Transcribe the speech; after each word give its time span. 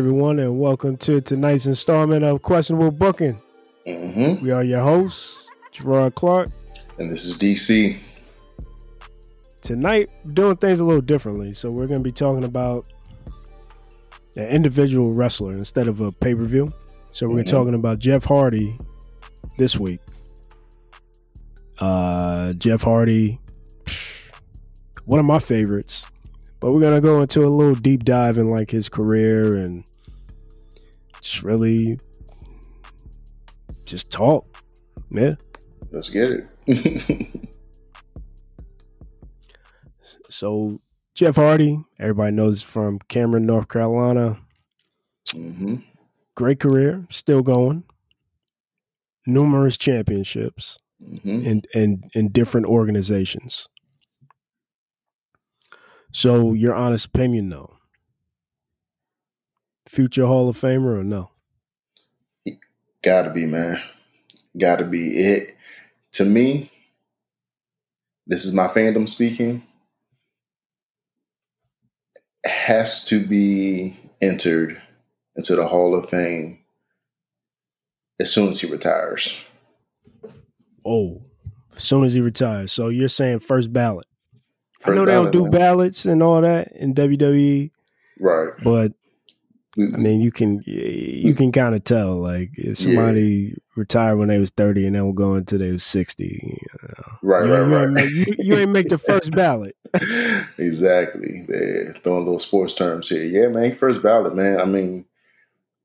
Everyone, 0.00 0.38
and 0.38 0.58
welcome 0.58 0.96
to 0.96 1.20
tonight's 1.20 1.66
installment 1.66 2.24
of 2.24 2.40
Questionable 2.40 2.90
Booking. 2.90 3.38
Mm-hmm. 3.86 4.42
We 4.42 4.50
are 4.50 4.64
your 4.64 4.80
hosts, 4.80 5.46
Gerard 5.72 6.14
Clark. 6.14 6.48
And 6.98 7.10
this 7.10 7.26
is 7.26 7.36
DC. 7.36 7.98
Tonight, 9.60 10.08
doing 10.32 10.56
things 10.56 10.80
a 10.80 10.86
little 10.86 11.02
differently. 11.02 11.52
So 11.52 11.70
we're 11.70 11.86
going 11.86 12.00
to 12.00 12.02
be 12.02 12.12
talking 12.12 12.44
about 12.44 12.86
an 14.36 14.48
individual 14.48 15.12
wrestler 15.12 15.52
instead 15.52 15.86
of 15.86 16.00
a 16.00 16.10
pay 16.10 16.34
per 16.34 16.44
view. 16.44 16.72
So 17.10 17.28
we're 17.28 17.44
Mhm. 17.44 17.50
talking 17.50 17.74
about 17.74 17.98
Jeff 17.98 18.24
Hardy 18.24 18.78
this 19.58 19.78
week. 19.78 20.00
Uh, 21.78 22.54
Jeff 22.54 22.84
Hardy, 22.84 23.38
one 25.04 25.20
of 25.20 25.26
my 25.26 25.40
favorites. 25.40 26.06
But 26.58 26.72
we're 26.72 26.80
gonna 26.80 27.02
go 27.02 27.20
into 27.20 27.44
a 27.44 27.48
little 27.48 27.74
deep 27.74 28.04
dive 28.04 28.38
in 28.38 28.50
like 28.50 28.70
his 28.70 28.88
career 28.90 29.56
and 29.56 29.84
just 31.22 31.42
really 31.42 31.98
just 33.84 34.10
talk. 34.10 34.62
Yeah. 35.10 35.34
Let's 35.90 36.10
get 36.10 36.30
it. 36.66 37.46
So 40.30 40.80
Jeff 41.14 41.36
Hardy, 41.36 41.84
everybody 41.98 42.32
knows 42.34 42.62
from 42.62 42.98
Cameron, 43.08 43.46
North 43.46 43.68
Carolina. 43.68 44.38
hmm 45.32 45.76
Great 46.36 46.60
career, 46.60 47.04
still 47.10 47.42
going. 47.42 47.84
Numerous 49.26 49.76
championships 49.76 50.78
hmm 50.98 51.18
in 51.28 51.62
in 51.74 52.02
in 52.14 52.28
different 52.30 52.66
organizations. 52.66 53.68
So 56.12 56.54
your 56.54 56.74
honest 56.74 57.06
opinion 57.06 57.50
though. 57.50 57.76
Future 59.90 60.24
Hall 60.26 60.48
of 60.48 60.56
Famer 60.56 61.00
or 61.00 61.02
no? 61.02 61.30
Gotta 63.02 63.30
be, 63.30 63.44
man. 63.44 63.82
Gotta 64.56 64.84
be. 64.84 65.18
It 65.18 65.56
to 66.12 66.24
me, 66.24 66.70
this 68.24 68.44
is 68.44 68.54
my 68.54 68.68
fandom 68.68 69.08
speaking. 69.08 69.64
Has 72.46 73.04
to 73.06 73.26
be 73.26 73.98
entered 74.20 74.80
into 75.34 75.56
the 75.56 75.66
Hall 75.66 75.94
of 75.98 76.08
Fame 76.08 76.60
as 78.20 78.32
soon 78.32 78.50
as 78.50 78.60
he 78.60 78.70
retires. 78.70 79.40
Oh, 80.86 81.20
as 81.76 81.82
soon 81.82 82.04
as 82.04 82.14
he 82.14 82.20
retires. 82.20 82.70
So 82.72 82.88
you're 82.90 83.08
saying 83.08 83.40
first 83.40 83.72
ballot. 83.72 84.06
I 84.82 84.86
First 84.86 84.96
know 84.96 85.04
they 85.04 85.12
don't 85.12 85.32
do 85.32 85.42
man. 85.42 85.50
ballots 85.50 86.06
and 86.06 86.22
all 86.22 86.40
that 86.42 86.72
in 86.76 86.94
WWE, 86.94 87.70
Right. 88.20 88.52
but 88.62 88.92
I 89.78 89.96
mean, 89.98 90.20
you 90.20 90.32
can 90.32 90.62
you 90.66 91.32
can 91.34 91.52
kind 91.52 91.76
of 91.76 91.84
tell 91.84 92.14
like 92.14 92.50
if 92.54 92.78
somebody 92.78 93.54
retired 93.76 94.16
when 94.16 94.26
they 94.26 94.38
was 94.38 94.50
thirty 94.50 94.84
and 94.84 94.96
then 94.96 95.04
we'll 95.04 95.12
go 95.12 95.34
until 95.34 95.60
they 95.60 95.70
was 95.70 95.84
sixty. 95.84 96.58
right, 97.22 97.46
you, 97.46 97.54
right, 97.54 97.66
you 97.66 97.76
right. 97.76 97.82
Ain't 97.84 97.92
make, 97.92 98.10
you, 98.10 98.34
you 98.38 98.56
ain't 98.56 98.72
make 98.72 98.88
the 98.88 98.98
first 98.98 99.30
ballot. 99.36 99.76
exactly. 100.58 101.44
They're 101.46 101.94
throwing 102.02 102.24
little 102.24 102.40
sports 102.40 102.74
terms 102.74 103.08
here. 103.08 103.24
Yeah, 103.24 103.46
man. 103.46 103.72
First 103.72 104.02
ballot, 104.02 104.34
man. 104.34 104.60
I 104.60 104.64
mean, 104.64 105.04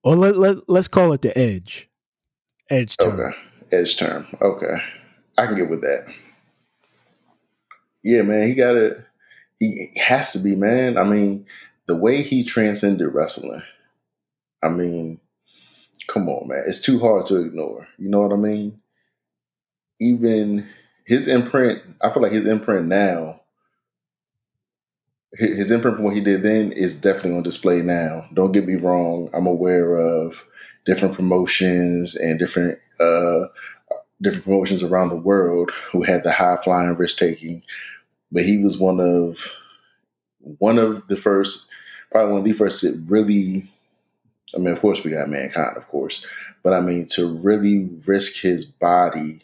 well, 0.04 0.18
let 0.18 0.36
let 0.36 0.68
let's 0.68 0.88
call 0.88 1.14
it 1.14 1.22
the 1.22 1.38
edge, 1.38 1.88
edge 2.72 2.98
term. 2.98 3.20
okay. 3.20 3.38
Edge 3.72 3.98
term. 3.98 4.28
Okay. 4.42 4.78
I 5.38 5.46
can 5.46 5.56
get 5.56 5.70
with 5.70 5.82
that. 5.82 6.08
Yeah, 8.02 8.24
man. 8.24 8.48
He 8.48 8.56
got 8.56 8.76
it. 8.78 9.06
he 9.60 9.92
has 9.98 10.34
to 10.34 10.40
be, 10.40 10.56
man. 10.56 10.98
I 10.98 11.04
mean, 11.04 11.46
the 11.86 11.96
way 11.96 12.24
he 12.24 12.44
transcended 12.44 13.14
wrestling, 13.14 13.62
I 14.66 14.70
mean, 14.70 15.20
come 16.08 16.28
on, 16.28 16.48
man. 16.48 16.64
It's 16.68 16.82
too 16.82 17.00
hard 17.00 17.26
to 17.28 17.42
ignore. 17.42 17.88
You 17.98 18.10
know 18.10 18.22
what 18.22 18.34
I 18.34 18.38
mean? 18.38 18.82
Even 20.00 20.68
his 21.06 21.28
imprint, 21.28 21.82
I 22.02 22.10
feel 22.10 22.24
like 22.24 22.32
his 22.32 22.48
imprint 22.48 22.88
now, 22.88 23.42
his 25.34 25.72
imprint 25.72 25.98
from 25.98 26.06
what 26.06 26.16
he 26.16 26.22
did 26.22 26.44
then 26.44 26.72
is 26.72 27.00
definitely 27.00 27.38
on 27.38 27.44
display 27.44 27.82
now. 27.82 28.28
Don't 28.34 28.54
get 28.54 28.66
me 28.66 28.76
wrong. 28.76 29.30
I'm 29.34 29.48
aware 29.48 29.98
of 29.98 30.44
different 30.86 31.16
promotions 31.16 32.16
and 32.16 32.40
different 32.40 32.80
uh 33.00 33.46
different 34.22 34.46
promotions 34.46 34.84
around 34.84 35.10
the 35.10 35.16
world 35.18 35.72
who 35.92 36.04
had 36.04 36.24
the 36.24 36.32
high 36.32 36.58
flying 36.64 36.96
risk 36.96 37.18
taking, 37.18 37.64
but 38.32 38.44
he 38.44 38.64
was 38.64 38.78
one 38.78 39.00
of 39.00 39.52
one 40.60 40.80
of 40.80 41.08
the 41.08 41.18
first, 41.18 41.68
probably 42.12 42.32
one 42.32 42.40
of 42.40 42.46
the 42.46 42.54
first 42.54 42.82
to 42.82 43.04
really. 43.08 43.70
I 44.56 44.60
mean, 44.60 44.70
of 44.70 44.80
course, 44.80 45.04
we 45.04 45.12
got 45.12 45.30
mankind, 45.30 45.78
of 45.78 45.88
course, 45.88 46.26
but 46.64 46.74
I 46.74 46.82
mean 46.82 47.08
to 47.10 47.38
really 47.40 47.90
risk 48.08 48.42
his 48.42 48.66
body 48.66 49.42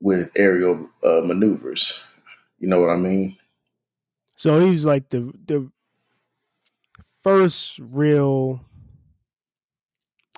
with 0.00 0.30
aerial 0.36 0.88
uh, 1.04 1.22
maneuvers. 1.24 2.00
You 2.58 2.68
know 2.68 2.80
what 2.80 2.90
I 2.90 2.96
mean? 2.96 3.36
So 4.36 4.58
he 4.60 4.70
was 4.70 4.86
like 4.86 5.10
the 5.10 5.32
the 5.46 5.70
first 7.22 7.78
real 7.78 8.64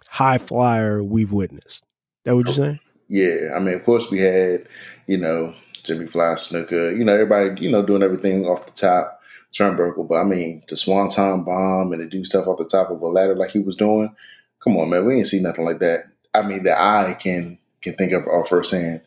high 0.08 0.38
flyer 0.38 1.02
we've 1.02 1.32
witnessed. 1.32 1.84
That 2.24 2.36
what 2.36 2.46
you're 2.46 2.54
saying? 2.54 2.80
Yeah, 3.08 3.54
I 3.56 3.60
mean, 3.60 3.74
of 3.74 3.84
course, 3.84 4.10
we 4.10 4.20
had, 4.20 4.66
you 5.06 5.18
know, 5.18 5.54
Jimmy 5.84 6.06
Fly 6.06 6.34
Snuka, 6.34 6.96
you 6.96 7.04
know, 7.04 7.14
everybody, 7.14 7.60
you 7.62 7.70
know, 7.70 7.82
doing 7.82 8.02
everything 8.02 8.44
off 8.46 8.66
the 8.66 8.72
top, 8.72 9.21
Turnbuckle. 9.52 10.08
But 10.08 10.16
I 10.16 10.24
mean, 10.24 10.62
the 10.68 10.76
Swanton 10.76 11.44
bomb 11.44 11.92
and 11.92 12.00
to 12.00 12.08
do 12.08 12.24
stuff 12.24 12.46
off 12.46 12.58
the 12.58 12.64
top 12.64 12.90
of 12.90 13.00
a 13.02 13.06
ladder 13.06 13.34
like 13.36 13.50
he 13.50 13.58
was 13.60 13.76
doing, 13.76 14.14
come 14.62 14.76
on, 14.76 14.90
man, 14.90 15.06
we 15.06 15.16
ain't 15.16 15.26
see 15.26 15.42
nothing 15.42 15.64
like 15.64 15.78
that. 15.80 16.04
I 16.34 16.42
mean, 16.42 16.64
that 16.64 16.78
I 16.80 17.14
can 17.14 17.58
can 17.82 17.94
think 17.94 18.12
of 18.12 18.26
off 18.26 18.48
firsthand. 18.48 19.02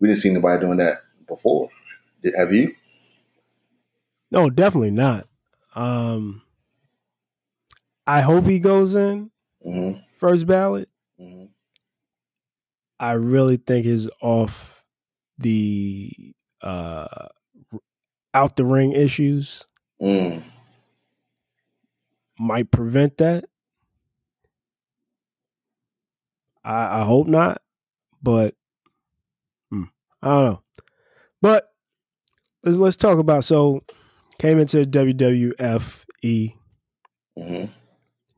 We 0.00 0.08
didn't 0.08 0.20
see 0.20 0.30
anybody 0.30 0.60
doing 0.60 0.78
that 0.78 0.98
before. 1.28 1.70
Did, 2.22 2.34
have 2.36 2.52
you? 2.52 2.74
No, 4.30 4.50
definitely 4.50 4.90
not. 4.90 5.26
Um, 5.74 6.42
I 8.06 8.20
hope 8.22 8.44
he 8.46 8.58
goes 8.60 8.94
in 8.94 9.30
Mm-hmm. 9.66 10.00
first 10.14 10.46
ballot. 10.46 10.88
hmm 11.18 11.44
I 12.98 13.12
really 13.12 13.56
think 13.58 13.84
his 13.84 14.08
off 14.22 14.82
the 15.38 16.34
uh 16.62 17.28
out 18.32 18.56
the 18.56 18.64
ring 18.64 18.92
issues 18.92 19.64
Mm. 20.00 20.44
might 22.38 22.70
prevent 22.70 23.16
that. 23.18 23.44
I, 26.64 27.00
I 27.00 27.04
hope 27.04 27.26
not, 27.28 27.62
but 28.22 28.54
hmm, 29.70 29.84
I 30.22 30.28
don't 30.28 30.44
know. 30.44 30.62
But 31.40 31.68
let's 32.62 32.76
let's 32.78 32.96
talk 32.96 33.18
about 33.18 33.44
so 33.44 33.84
came 34.38 34.58
into 34.58 34.84
WWF 34.84 36.04
E 36.22 36.52
hmm 37.36 37.64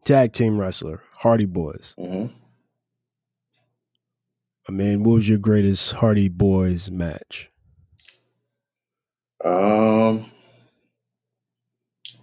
tag 0.05 0.33
team 0.33 0.59
wrestler 0.59 1.03
Hardy 1.19 1.45
Boys. 1.47 1.95
hmm 1.99 2.27
I 4.69 4.73
mean, 4.73 5.03
what 5.03 5.15
was 5.15 5.29
your 5.29 5.39
greatest 5.39 5.95
Hardy 5.95 6.29
Boys 6.29 6.91
match? 6.91 7.51
Um, 9.43 10.31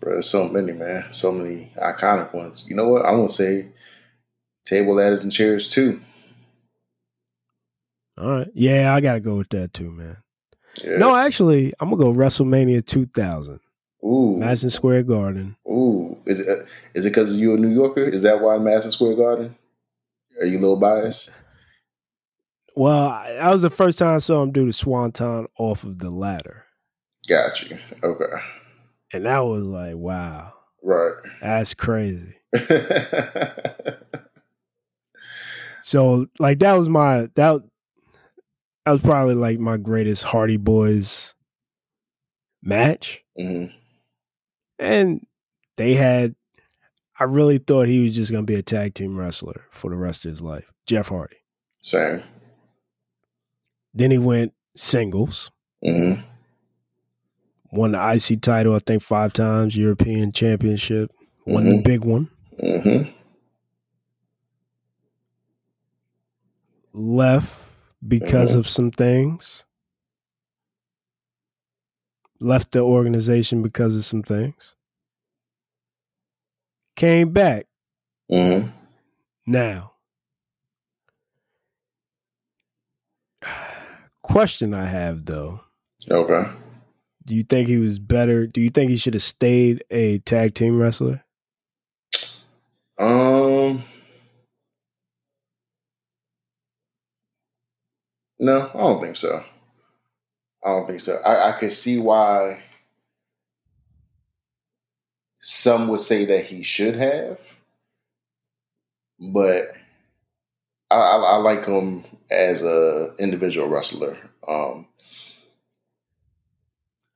bro, 0.05 0.13
there's 0.13 0.29
so 0.29 0.47
many, 0.47 0.71
man. 0.71 1.03
So 1.11 1.31
many 1.31 1.71
iconic 1.77 2.31
ones. 2.33 2.67
You 2.69 2.75
know 2.75 2.87
what? 2.87 3.05
I'm 3.05 3.15
gonna 3.15 3.27
say 3.29 3.69
table 4.65 4.93
ladders 4.93 5.23
and 5.23 5.31
chairs 5.31 5.69
too. 5.69 5.99
All 8.17 8.29
right, 8.29 8.47
yeah, 8.53 8.93
I 8.93 9.01
gotta 9.01 9.19
go 9.19 9.35
with 9.37 9.49
that 9.49 9.73
too, 9.73 9.91
man. 9.91 10.17
Yeah. 10.83 10.97
No, 10.97 11.15
actually, 11.15 11.73
I'm 11.79 11.89
gonna 11.89 12.01
go 12.03 12.13
WrestleMania 12.13 12.85
2000, 12.85 13.59
Ooh. 14.05 14.37
Madison 14.37 14.69
Square 14.69 15.03
Garden. 15.03 15.57
Ooh. 15.67 16.17
Is 16.25 16.39
it 16.39 16.47
uh, 16.47 16.63
is 16.93 17.05
it 17.05 17.09
because 17.09 17.35
you're 17.35 17.55
a 17.55 17.59
New 17.59 17.73
Yorker? 17.73 18.03
Is 18.03 18.21
that 18.21 18.41
why 18.41 18.57
Madison 18.59 18.91
Square 18.91 19.15
Garden? 19.15 19.55
Are 20.39 20.45
you 20.45 20.59
a 20.59 20.61
little 20.61 20.77
biased? 20.77 21.31
Well, 22.75 23.07
I- 23.07 23.33
that 23.33 23.51
was 23.51 23.61
the 23.63 23.69
first 23.69 23.97
time 23.97 24.15
I 24.15 24.19
saw 24.19 24.43
him 24.43 24.51
do 24.51 24.65
the 24.65 24.73
swanton 24.73 25.47
off 25.57 25.83
of 25.83 25.97
the 25.97 26.09
ladder, 26.11 26.65
Got 27.27 27.63
you. 27.69 27.79
Okay. 28.03 28.35
And 29.15 29.25
that 29.25 29.39
was 29.39 29.63
like, 29.63 29.95
wow, 29.95 30.53
Right. 30.83 31.15
that's 31.41 31.73
crazy. 31.73 32.35
So, 35.81 36.25
like, 36.39 36.59
that 36.59 36.73
was 36.73 36.89
my 36.89 37.27
that 37.35 37.61
that 38.85 38.91
was 38.91 39.01
probably 39.01 39.35
like 39.35 39.59
my 39.59 39.77
greatest 39.77 40.23
Hardy 40.23 40.57
Boys 40.57 41.35
match, 42.63 43.23
hmm 43.37 43.65
and 44.79 45.25
they 45.77 45.93
had. 45.93 46.35
I 47.19 47.23
really 47.25 47.59
thought 47.59 47.87
he 47.87 48.03
was 48.03 48.15
just 48.15 48.31
gonna 48.31 48.43
be 48.43 48.55
a 48.55 48.61
tag 48.63 48.93
team 48.95 49.15
wrestler 49.17 49.65
for 49.69 49.89
the 49.89 49.95
rest 49.95 50.25
of 50.25 50.31
his 50.31 50.41
life, 50.41 50.71
Jeff 50.87 51.07
Hardy. 51.09 51.37
Same. 51.81 52.23
Then 53.93 54.09
he 54.11 54.17
went 54.17 54.53
singles, 54.75 55.51
hmm 55.83 56.13
won 57.75 57.91
the 57.91 57.99
IC 57.99 58.41
title, 58.41 58.75
I 58.75 58.79
think 58.79 59.01
five 59.03 59.33
times, 59.33 59.75
European 59.75 60.31
Championship 60.31 61.11
won 61.45 61.65
the 61.69 61.81
big 61.81 62.03
one. 62.03 62.29
Mm-hmm. 62.61 63.11
Left 66.93 67.69
because 68.07 68.53
Mhm. 68.55 68.59
of 68.59 68.67
some 68.67 68.91
things. 68.91 69.65
Left 72.39 72.71
the 72.71 72.79
organization 72.81 73.61
because 73.61 73.95
of 73.95 74.05
some 74.05 74.23
things. 74.23 74.75
Came 76.95 77.31
back 77.31 77.67
Mm-hmm. 78.31 78.69
now. 79.45 79.93
Question 84.21 84.73
I 84.73 84.85
have 84.85 85.25
though. 85.25 85.61
Okay. 86.09 86.49
Do 87.25 87.33
you 87.33 87.43
think 87.43 87.67
he 87.67 87.77
was 87.77 87.97
better? 87.99 88.45
Do 88.47 88.61
you 88.61 88.69
think 88.69 88.91
he 88.91 88.97
should 88.97 89.15
have 89.15 89.23
stayed 89.23 89.83
a 89.89 90.19
tag 90.19 90.53
team 90.53 90.79
wrestler? 90.79 91.23
Um. 92.99 93.83
No, 98.39 98.69
I 98.73 98.77
don't 98.77 99.01
think 99.01 99.15
so. 99.15 99.43
I 100.63 100.69
don't 100.69 100.87
think 100.87 100.99
so. 101.01 101.17
I, 101.25 101.49
I 101.49 101.51
could 101.53 101.71
see 101.71 101.97
why 101.99 102.61
some 105.41 105.87
would 105.87 106.01
say 106.01 106.25
that 106.25 106.45
he 106.45 106.63
should 106.63 106.95
have, 106.95 107.55
but 109.19 109.73
I, 110.89 110.95
I, 110.95 111.15
I 111.17 111.35
like 111.37 111.65
him 111.65 112.03
as 112.31 112.61
a 112.61 113.13
individual 113.19 113.67
wrestler. 113.67 114.17
Um, 114.47 114.87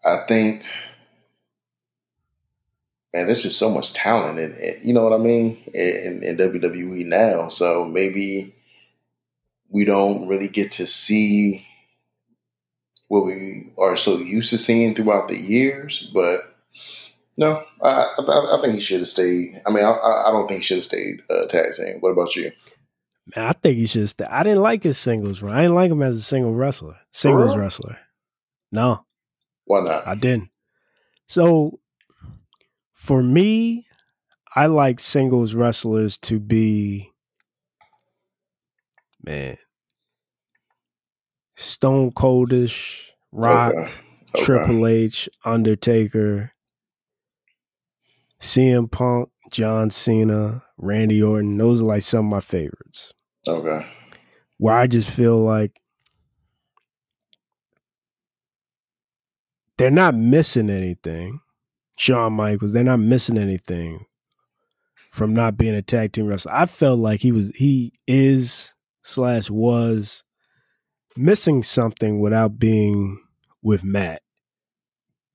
I 0.04 0.24
think, 0.28 0.64
man, 3.14 3.26
there's 3.26 3.44
just 3.44 3.60
so 3.60 3.70
much 3.70 3.94
talent 3.94 4.40
and. 4.40 4.56
You 4.86 4.94
know 4.94 5.04
what 5.04 5.20
I 5.20 5.22
mean? 5.22 5.62
In, 5.74 6.24
in 6.24 6.38
WWE 6.38 7.06
now, 7.06 7.50
so 7.50 7.86
maybe 7.86 8.56
we 9.70 9.86
don't 9.86 10.28
really 10.28 10.48
get 10.48 10.72
to 10.74 10.88
see 10.88 11.66
what 13.08 13.26
we 13.26 13.72
are 13.78 13.98
so 13.98 14.18
used 14.18 14.52
to 14.52 14.58
seeing 14.58 14.96
throughout 14.96 15.28
the 15.28 15.38
years. 15.38 16.10
But 16.14 16.42
no, 17.38 17.64
I, 17.84 18.06
I, 18.18 18.58
I 18.58 18.62
think 18.62 18.76
he 18.76 18.80
should 18.80 19.00
have 19.00 19.08
stayed. 19.08 19.62
I 19.66 19.72
mean, 19.72 19.84
I, 19.84 19.92
I 19.92 20.32
don't 20.32 20.48
think 20.48 20.60
he 20.60 20.64
should 20.64 20.78
have 20.78 20.84
stayed 20.86 21.22
uh, 21.30 21.46
tag 21.48 21.74
team. 21.74 21.98
What 22.00 22.12
about 22.12 22.36
you? 22.36 22.52
Man, 23.36 23.46
I 23.46 23.54
think 23.54 23.78
he 23.78 23.86
should 23.86 24.02
have 24.02 24.10
stayed. 24.12 24.28
I 24.28 24.44
didn't 24.44 24.62
like 24.62 24.84
his 24.84 24.98
singles 24.98 25.42
run. 25.42 25.56
I 25.56 25.62
didn't 25.62 25.76
like 25.76 25.92
him 25.92 26.02
as 26.02 26.16
a 26.16 26.22
single 26.22 26.54
wrestler. 26.54 26.98
Singles 27.12 27.56
wrestler. 27.56 27.98
No, 28.72 29.06
Why 29.70 29.82
not? 29.82 30.08
I 30.08 30.16
didn't. 30.16 30.50
So 31.28 31.80
for 32.96 33.22
me, 33.22 33.86
I 34.56 34.66
like 34.66 35.00
singles 35.00 35.54
wrestlers 35.54 36.18
to 36.20 36.40
be 36.40 37.12
man 39.24 39.58
Stone 41.56 42.14
Coldish, 42.14 43.10
Rock, 43.32 43.76
Okay. 43.76 43.92
Okay. 44.36 44.44
Triple 44.44 44.88
H, 44.88 45.30
Undertaker, 45.46 46.52
CM 48.40 48.90
Punk, 48.90 49.30
John 49.52 49.92
Cena, 49.92 50.64
Randy 50.78 51.22
Orton. 51.22 51.58
Those 51.58 51.82
are 51.82 51.86
like 51.86 52.02
some 52.02 52.26
of 52.26 52.32
my 52.32 52.40
favorites. 52.40 53.14
Okay. 53.48 53.86
Where 54.58 54.76
I 54.76 54.88
just 54.88 55.10
feel 55.12 55.38
like 55.38 55.74
they're 59.80 59.90
not 59.90 60.14
missing 60.14 60.70
anything. 60.70 61.40
Shawn 61.98 62.34
Michaels, 62.34 62.74
they're 62.74 62.84
not 62.84 63.00
missing 63.00 63.38
anything 63.38 64.06
from 65.12 65.34
not 65.34 65.58
being 65.58 65.74
a 65.74 65.82
tag 65.82 66.12
team 66.12 66.28
wrestler. 66.28 66.54
I 66.54 66.66
felt 66.66 67.00
like 67.00 67.22
he 67.22 67.32
was 67.32 67.50
he 67.56 67.94
is 68.08 68.74
slash 69.02 69.50
was 69.50 70.24
missing 71.18 71.64
something 71.64 72.20
without 72.20 72.60
being 72.60 73.22
with 73.62 73.84
Matt. 73.84 74.22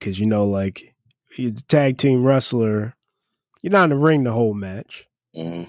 Cause 0.01 0.19
you 0.19 0.27
know, 0.27 0.47
like 0.47 0.95
he's 1.33 1.61
a 1.61 1.65
tag 1.65 1.97
team 1.99 2.23
wrestler, 2.23 2.95
you're 3.63 3.73
not 3.73 3.85
in 3.85 3.91
the 3.91 3.97
ring 3.97 4.25
the 4.25 4.33
whole 4.33 4.55
match. 4.55 5.07
hmm 5.35 5.63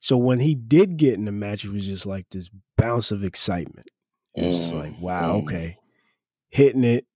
So 0.00 0.16
when 0.16 0.40
he 0.40 0.54
did 0.54 0.96
get 0.96 1.14
in 1.14 1.26
the 1.26 1.32
match, 1.32 1.64
it 1.64 1.72
was 1.72 1.86
just 1.86 2.06
like 2.06 2.26
this 2.30 2.50
bounce 2.76 3.10
of 3.12 3.22
excitement. 3.22 3.86
It 4.34 4.46
was 4.46 4.56
just 4.56 4.72
Mm, 4.72 4.78
like, 4.78 5.00
wow, 5.00 5.36
mm. 5.36 5.42
okay. 5.42 5.76
Hitting 6.48 6.84
it, 6.84 7.06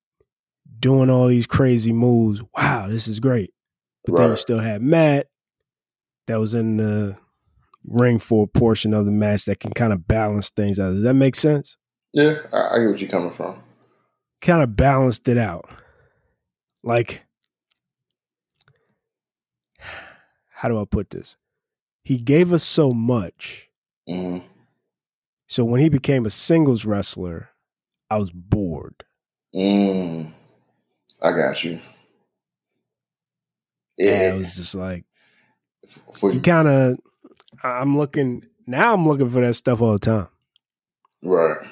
doing 0.84 1.08
all 1.08 1.28
these 1.28 1.46
crazy 1.46 1.94
moves. 1.94 2.42
Wow, 2.54 2.88
this 2.88 3.08
is 3.08 3.18
great. 3.18 3.54
But 4.04 4.18
then 4.18 4.30
you 4.30 4.36
still 4.36 4.58
had 4.58 4.82
Matt 4.82 5.28
that 6.26 6.38
was 6.38 6.52
in 6.52 6.76
the 6.76 7.16
ring 7.86 8.18
for 8.18 8.44
a 8.44 8.46
portion 8.46 8.92
of 8.92 9.06
the 9.06 9.10
match 9.10 9.46
that 9.46 9.60
can 9.60 9.70
kind 9.72 9.94
of 9.94 10.06
balance 10.06 10.50
things 10.50 10.78
out. 10.78 10.92
Does 10.92 11.02
that 11.02 11.14
make 11.14 11.36
sense? 11.36 11.78
Yeah, 12.12 12.36
I, 12.52 12.76
I 12.76 12.78
get 12.80 12.90
what 12.90 13.00
you're 13.00 13.08
coming 13.08 13.30
from. 13.30 13.62
Kind 14.42 14.62
of 14.62 14.76
balanced 14.76 15.26
it 15.26 15.38
out. 15.38 15.70
Like, 16.82 17.22
how 20.50 20.68
do 20.68 20.78
I 20.78 20.84
put 20.84 21.08
this? 21.08 21.38
He 22.02 22.18
gave 22.18 22.52
us 22.52 22.62
so 22.62 22.90
much. 22.90 23.70
hmm 24.06 24.40
So 25.48 25.64
when 25.64 25.80
he 25.80 25.88
became 25.88 26.26
a 26.26 26.30
singles 26.30 26.84
wrestler, 26.84 27.48
I 28.10 28.18
was 28.18 28.30
bored. 28.30 29.02
Mm. 29.54 30.34
I 31.24 31.32
got 31.32 31.64
you. 31.64 31.80
And 34.04 34.22
Yeah, 34.22 34.32
I 34.32 34.36
was 34.36 34.56
just 34.56 34.74
like, 34.76 35.04
for 36.12 36.32
you 36.32 36.40
you, 36.40 36.42
kind 36.42 36.68
of, 36.68 36.98
I'm 37.64 37.96
looking, 37.98 38.46
now 38.66 38.94
I'm 38.94 39.06
looking 39.06 39.30
for 39.30 39.46
that 39.46 39.54
stuff 39.54 39.82
all 39.82 39.94
the 39.94 39.98
time. 40.00 40.28
right? 41.24 41.68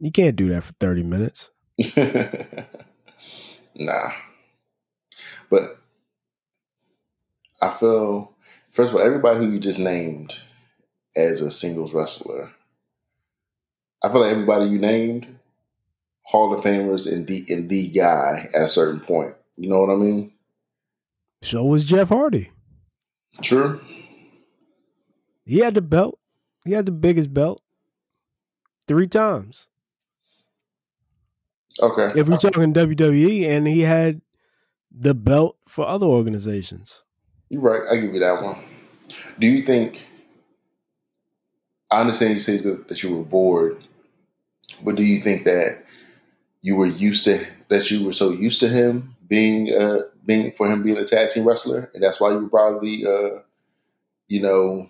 You 0.00 0.12
can't 0.12 0.36
do 0.36 0.48
that 0.50 0.64
for 0.64 0.74
30 0.80 1.02
minutes. 1.04 1.50
nah, 3.76 4.12
but 5.50 5.78
I 7.62 7.70
feel 7.70 8.34
first 8.72 8.90
of 8.90 8.96
all, 8.96 9.02
everybody 9.02 9.38
who 9.40 9.52
you 9.52 9.60
just 9.60 9.80
named 9.80 10.36
as 11.16 11.42
a 11.42 11.50
singles 11.50 11.94
wrestler, 11.94 12.52
I 14.04 14.10
feel 14.12 14.22
like 14.22 14.32
everybody 14.32 14.66
you 14.66 14.78
named, 14.80 15.37
Hall 16.28 16.52
of 16.52 16.62
Famers 16.62 17.10
and 17.10 17.26
the 17.26 17.42
and 17.48 17.70
the 17.70 17.88
guy 17.88 18.50
at 18.54 18.60
a 18.60 18.68
certain 18.68 19.00
point. 19.00 19.34
You 19.56 19.70
know 19.70 19.80
what 19.80 19.90
I 19.90 19.96
mean? 19.96 20.32
So 21.40 21.64
was 21.64 21.84
Jeff 21.84 22.10
Hardy. 22.10 22.50
True. 23.40 23.80
He 25.46 25.60
had 25.60 25.74
the 25.74 25.80
belt. 25.80 26.18
He 26.66 26.72
had 26.72 26.84
the 26.84 26.92
biggest 26.92 27.32
belt 27.32 27.62
three 28.86 29.06
times. 29.06 29.68
Okay. 31.80 32.10
If 32.20 32.28
we're 32.28 32.36
talking 32.36 32.74
WWE, 32.74 33.48
and 33.48 33.66
he 33.66 33.80
had 33.80 34.20
the 34.90 35.14
belt 35.14 35.56
for 35.66 35.86
other 35.86 36.06
organizations. 36.06 37.04
You're 37.48 37.62
right. 37.62 37.82
I 37.90 37.96
give 37.96 38.12
you 38.12 38.20
that 38.20 38.42
one. 38.42 38.58
Do 39.38 39.46
you 39.46 39.62
think? 39.62 40.06
I 41.90 42.02
understand 42.02 42.34
you 42.34 42.40
say 42.40 42.58
that, 42.58 42.88
that 42.88 43.02
you 43.02 43.16
were 43.16 43.24
bored, 43.24 43.82
but 44.84 44.96
do 44.96 45.02
you 45.02 45.22
think 45.22 45.44
that 45.44 45.84
you 46.62 46.76
were 46.76 46.86
used 46.86 47.24
to 47.24 47.44
that 47.68 47.90
you 47.90 48.04
were 48.04 48.12
so 48.12 48.30
used 48.30 48.60
to 48.60 48.68
him 48.68 49.14
being 49.28 49.72
uh 49.72 50.02
being 50.24 50.52
for 50.52 50.70
him 50.70 50.82
being 50.82 50.96
a 50.96 51.04
tag 51.04 51.30
team 51.30 51.44
wrestler, 51.46 51.90
and 51.94 52.02
that's 52.02 52.20
why 52.20 52.30
you 52.30 52.48
probably 52.48 53.06
uh 53.06 53.40
you 54.28 54.40
know 54.40 54.88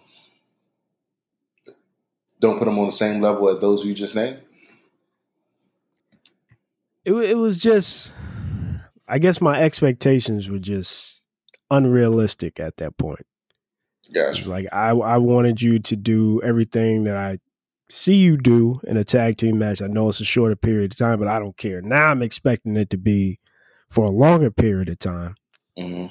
don't 2.40 2.58
put 2.58 2.68
him 2.68 2.78
on 2.78 2.86
the 2.86 2.92
same 2.92 3.20
level 3.20 3.48
as 3.48 3.60
those 3.60 3.84
you 3.84 3.94
just 3.94 4.14
named? 4.14 4.40
It 7.04 7.12
it 7.12 7.36
was 7.36 7.58
just, 7.58 8.12
I 9.06 9.18
guess 9.18 9.40
my 9.40 9.60
expectations 9.60 10.48
were 10.48 10.58
just 10.58 11.24
unrealistic 11.70 12.60
at 12.60 12.76
that 12.78 12.96
point. 12.96 13.26
Gotcha. 14.12 14.48
like 14.48 14.66
I 14.72 14.90
I 14.90 15.18
wanted 15.18 15.60
you 15.60 15.78
to 15.80 15.96
do 15.96 16.40
everything 16.42 17.04
that 17.04 17.16
I 17.16 17.38
see 17.90 18.16
you 18.16 18.36
do 18.36 18.80
in 18.86 18.96
a 18.96 19.04
tag 19.04 19.38
team 19.38 19.58
match. 19.58 19.80
I 19.82 19.86
know 19.86 20.08
it's 20.08 20.20
a 20.20 20.24
shorter 20.24 20.56
period 20.56 20.92
of 20.92 20.98
time, 20.98 21.18
but 21.18 21.28
I 21.28 21.38
don't 21.38 21.56
care. 21.56 21.80
Now 21.82 22.08
I'm 22.10 22.22
expecting 22.22 22.76
it 22.76 22.90
to 22.90 22.96
be 22.98 23.38
for 23.88 24.04
a 24.04 24.10
longer 24.10 24.50
period 24.50 24.88
of 24.88 24.98
time. 24.98 25.36
hmm 25.76 26.06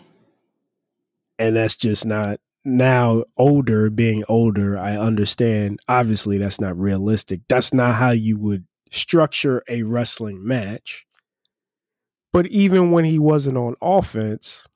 and 1.40 1.56
that's 1.56 1.76
just 1.76 2.06
not 2.06 2.40
now 2.66 3.24
older 3.38 3.90
being 3.90 4.24
older 4.28 4.78
i 4.78 4.98
understand 4.98 5.80
obviously 5.88 6.38
that's 6.38 6.60
not 6.60 6.78
realistic 6.78 7.42
that's 7.48 7.74
not 7.74 7.96
how 7.96 8.10
you 8.10 8.38
would 8.38 8.66
structure 8.92 9.64
a 9.70 9.84
wrestling 9.84 10.46
match 10.46 11.06
but 12.34 12.46
even 12.48 12.92
when 12.92 13.06
he 13.06 13.20
wasn't 13.20 13.56
on 13.58 13.76
offense 13.82 14.68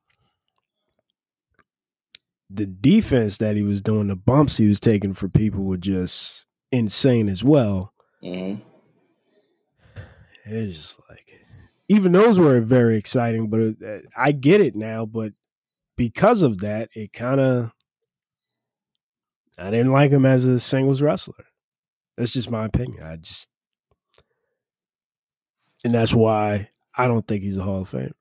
the 2.48 2.66
defense 2.66 3.38
that 3.38 3.56
he 3.56 3.62
was 3.62 3.80
doing 3.80 4.06
the 4.08 4.16
bumps 4.16 4.56
he 4.56 4.68
was 4.68 4.80
taking 4.80 5.12
for 5.12 5.28
people 5.28 5.64
were 5.64 5.76
just 5.76 6.46
insane 6.72 7.28
as 7.28 7.44
well 7.44 7.92
hmm 8.20 8.54
it's 10.44 10.76
just 10.76 11.00
like 11.08 11.46
even 11.88 12.10
those 12.12 12.40
were 12.40 12.60
very 12.60 12.96
exciting 12.96 13.48
but 13.48 13.60
it, 13.60 14.04
i 14.16 14.32
get 14.32 14.60
it 14.60 14.74
now 14.74 15.06
but 15.06 15.32
because 15.96 16.42
of 16.42 16.58
that, 16.58 16.88
it 16.94 17.12
kind 17.12 17.38
of 17.40 17.70
I 19.58 19.70
didn't 19.70 19.92
like 19.92 20.10
him 20.10 20.24
as 20.26 20.44
a 20.46 20.58
singles 20.58 21.02
wrestler. 21.02 21.44
That's 22.16 22.32
just 22.32 22.50
my 22.50 22.64
opinion. 22.64 23.02
I 23.04 23.16
just 23.16 23.48
and 25.84 25.94
that's 25.94 26.14
why 26.14 26.70
I 26.96 27.06
don't 27.06 27.26
think 27.28 27.42
he's 27.42 27.56
a 27.58 27.62
Hall 27.62 27.82
of 27.82 27.88
Fame 27.88 28.14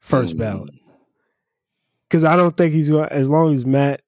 First 0.00 0.36
Mm. 0.36 0.38
ballot. 0.38 0.70
Because 2.08 2.24
I 2.24 2.36
don't 2.36 2.56
think 2.56 2.72
he's 2.72 2.88
as 2.90 3.28
long 3.28 3.52
as 3.52 3.66
Matt 3.66 4.02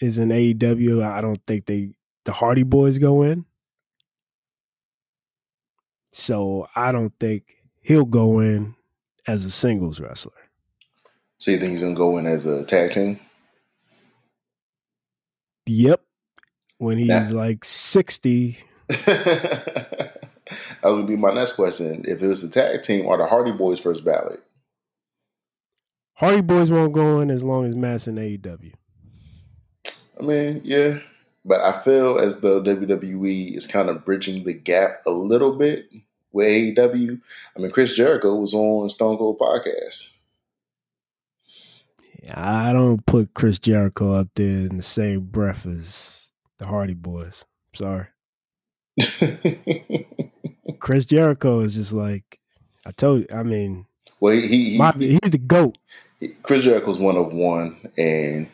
is 0.00 0.18
in 0.18 0.30
AEW, 0.30 1.02
I 1.04 1.20
don't 1.20 1.42
think 1.46 1.66
they 1.66 1.92
the 2.28 2.34
Hardy 2.34 2.62
Boys 2.62 2.98
go 2.98 3.22
in. 3.22 3.46
So 6.12 6.68
I 6.76 6.92
don't 6.92 7.14
think 7.18 7.44
he'll 7.80 8.04
go 8.04 8.40
in 8.40 8.74
as 9.26 9.46
a 9.46 9.50
singles 9.50 9.98
wrestler. 9.98 10.34
So 11.38 11.50
you 11.52 11.56
think 11.56 11.72
he's 11.72 11.80
gonna 11.80 11.94
go 11.94 12.18
in 12.18 12.26
as 12.26 12.44
a 12.44 12.64
tag 12.66 12.92
team? 12.92 13.18
Yep. 15.68 16.02
When 16.76 16.98
he's 16.98 17.08
Yeah. 17.08 17.30
like 17.30 17.64
60, 17.64 18.58
that 18.88 20.12
would 20.84 21.06
be 21.06 21.16
my 21.16 21.32
next 21.32 21.52
question. 21.52 22.04
If 22.06 22.20
it 22.20 22.26
was 22.26 22.42
the 22.42 22.50
tag 22.50 22.82
team, 22.82 23.06
are 23.08 23.16
the 23.16 23.26
Hardy 23.26 23.52
Boys 23.52 23.80
first 23.80 24.04
ballot? 24.04 24.40
Hardy 26.12 26.42
Boys 26.42 26.70
won't 26.70 26.92
go 26.92 27.20
in 27.20 27.30
as 27.30 27.42
long 27.42 27.64
as 27.64 27.74
Matt's 27.74 28.06
in 28.06 28.18
E 28.18 28.36
AEW. 28.36 28.74
I 30.20 30.22
mean, 30.22 30.60
yeah, 30.62 30.98
but 31.44 31.60
I 31.60 31.72
feel 31.72 32.18
as 32.18 32.38
though 32.40 32.62
WWE 32.62 33.54
is 33.56 33.66
kind 33.66 33.88
of 33.88 34.04
bridging 34.04 34.44
the 34.44 34.52
gap 34.52 35.00
a 35.06 35.10
little 35.10 35.56
bit 35.56 35.88
with 36.32 36.46
AEW. 36.76 37.20
I 37.56 37.60
mean, 37.60 37.70
Chris 37.70 37.94
Jericho 37.94 38.34
was 38.36 38.52
on 38.54 38.90
Stone 38.90 39.18
Cold 39.18 39.38
podcast. 39.38 40.10
I 42.34 42.72
don't 42.72 43.04
put 43.06 43.32
Chris 43.34 43.58
Jericho 43.58 44.12
up 44.12 44.28
there 44.34 44.46
in 44.66 44.76
the 44.76 44.82
same 44.82 45.20
breath 45.20 45.64
as 45.66 46.30
the 46.58 46.66
Hardy 46.66 46.94
Boys. 46.94 47.44
Sorry. 47.74 48.06
Chris 50.80 51.06
Jericho 51.06 51.60
is 51.60 51.74
just 51.74 51.92
like 51.92 52.38
I 52.84 52.90
told 52.92 53.20
you. 53.20 53.26
I 53.32 53.42
mean, 53.42 53.86
well, 54.20 54.32
he, 54.34 54.46
he, 54.46 54.76
he- 54.98 55.18
he's 55.22 55.30
the 55.30 55.38
goat. 55.38 55.78
Chris 56.42 56.64
Jericho's 56.64 56.98
one 56.98 57.16
of 57.16 57.32
one, 57.32 57.76
and 57.96 58.48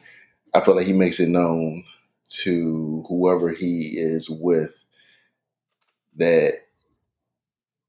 I 0.53 0.61
feel 0.61 0.77
like 0.77 0.87
he 0.87 0.93
makes 0.93 1.19
it 1.19 1.29
known 1.31 1.85
to 2.29 3.05
whoever 3.09 3.51
he 3.51 3.95
is 3.97 4.29
with 4.31 4.75
that 6.17 6.61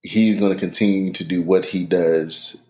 he's 0.01 0.39
going 0.39 0.54
to 0.54 0.60
continue 0.60 1.12
to 1.13 1.24
do 1.24 1.42
what 1.42 1.65
he 1.65 1.86
does 1.86 2.62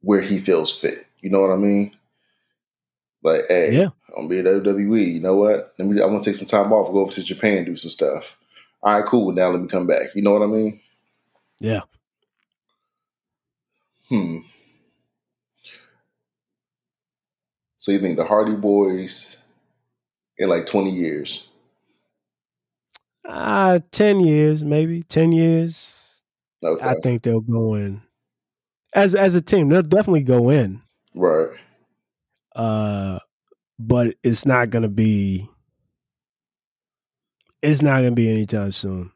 where 0.00 0.20
he 0.20 0.38
feels 0.38 0.72
fit. 0.76 1.06
You 1.20 1.30
know 1.30 1.40
what 1.40 1.52
I 1.52 1.56
mean? 1.56 1.96
Like, 3.22 3.42
hey, 3.48 3.72
Yeah. 3.72 3.88
I'm 4.16 4.28
gonna 4.28 4.28
be 4.28 4.38
at 4.38 4.44
WWE. 4.62 5.14
You 5.14 5.20
know 5.20 5.36
what? 5.36 5.74
Let 5.78 5.86
me. 5.88 6.00
I 6.00 6.06
want 6.06 6.22
to 6.22 6.30
take 6.30 6.38
some 6.38 6.48
time 6.48 6.72
off, 6.72 6.92
go 6.92 7.00
over 7.00 7.12
to 7.12 7.22
Japan, 7.22 7.64
do 7.64 7.76
some 7.76 7.90
stuff. 7.90 8.36
All 8.82 8.92
right, 8.98 9.06
cool. 9.06 9.32
Now 9.32 9.48
let 9.48 9.60
me 9.60 9.68
come 9.68 9.86
back. 9.86 10.14
You 10.14 10.22
know 10.22 10.32
what 10.32 10.42
I 10.42 10.46
mean? 10.46 10.80
Yeah. 11.58 11.82
Hmm. 14.08 14.38
So 17.76 17.92
you 17.92 17.98
think 17.98 18.16
the 18.16 18.24
Hardy 18.24 18.54
Boys 18.54 19.38
in 20.38 20.48
like 20.48 20.66
20 20.66 20.90
years? 20.90 21.46
Uh, 23.28 23.80
10 23.92 24.20
years, 24.20 24.64
maybe 24.64 25.02
10 25.02 25.32
years. 25.32 26.22
Okay. 26.64 26.84
I 26.84 26.94
think 27.02 27.22
they'll 27.22 27.40
go 27.40 27.74
in 27.74 28.02
as 28.94 29.14
as 29.14 29.34
a 29.34 29.40
team. 29.40 29.68
They'll 29.68 29.82
definitely 29.82 30.22
go 30.22 30.50
in. 30.50 30.82
right. 31.14 31.50
Uh, 32.54 33.20
but 33.78 34.16
it's 34.24 34.44
not 34.44 34.70
going 34.70 34.82
to 34.82 34.88
be. 34.88 35.48
It's 37.62 37.82
not 37.82 37.98
going 37.98 38.10
to 38.10 38.14
be 38.16 38.30
anytime 38.30 38.72
soon. 38.72 39.12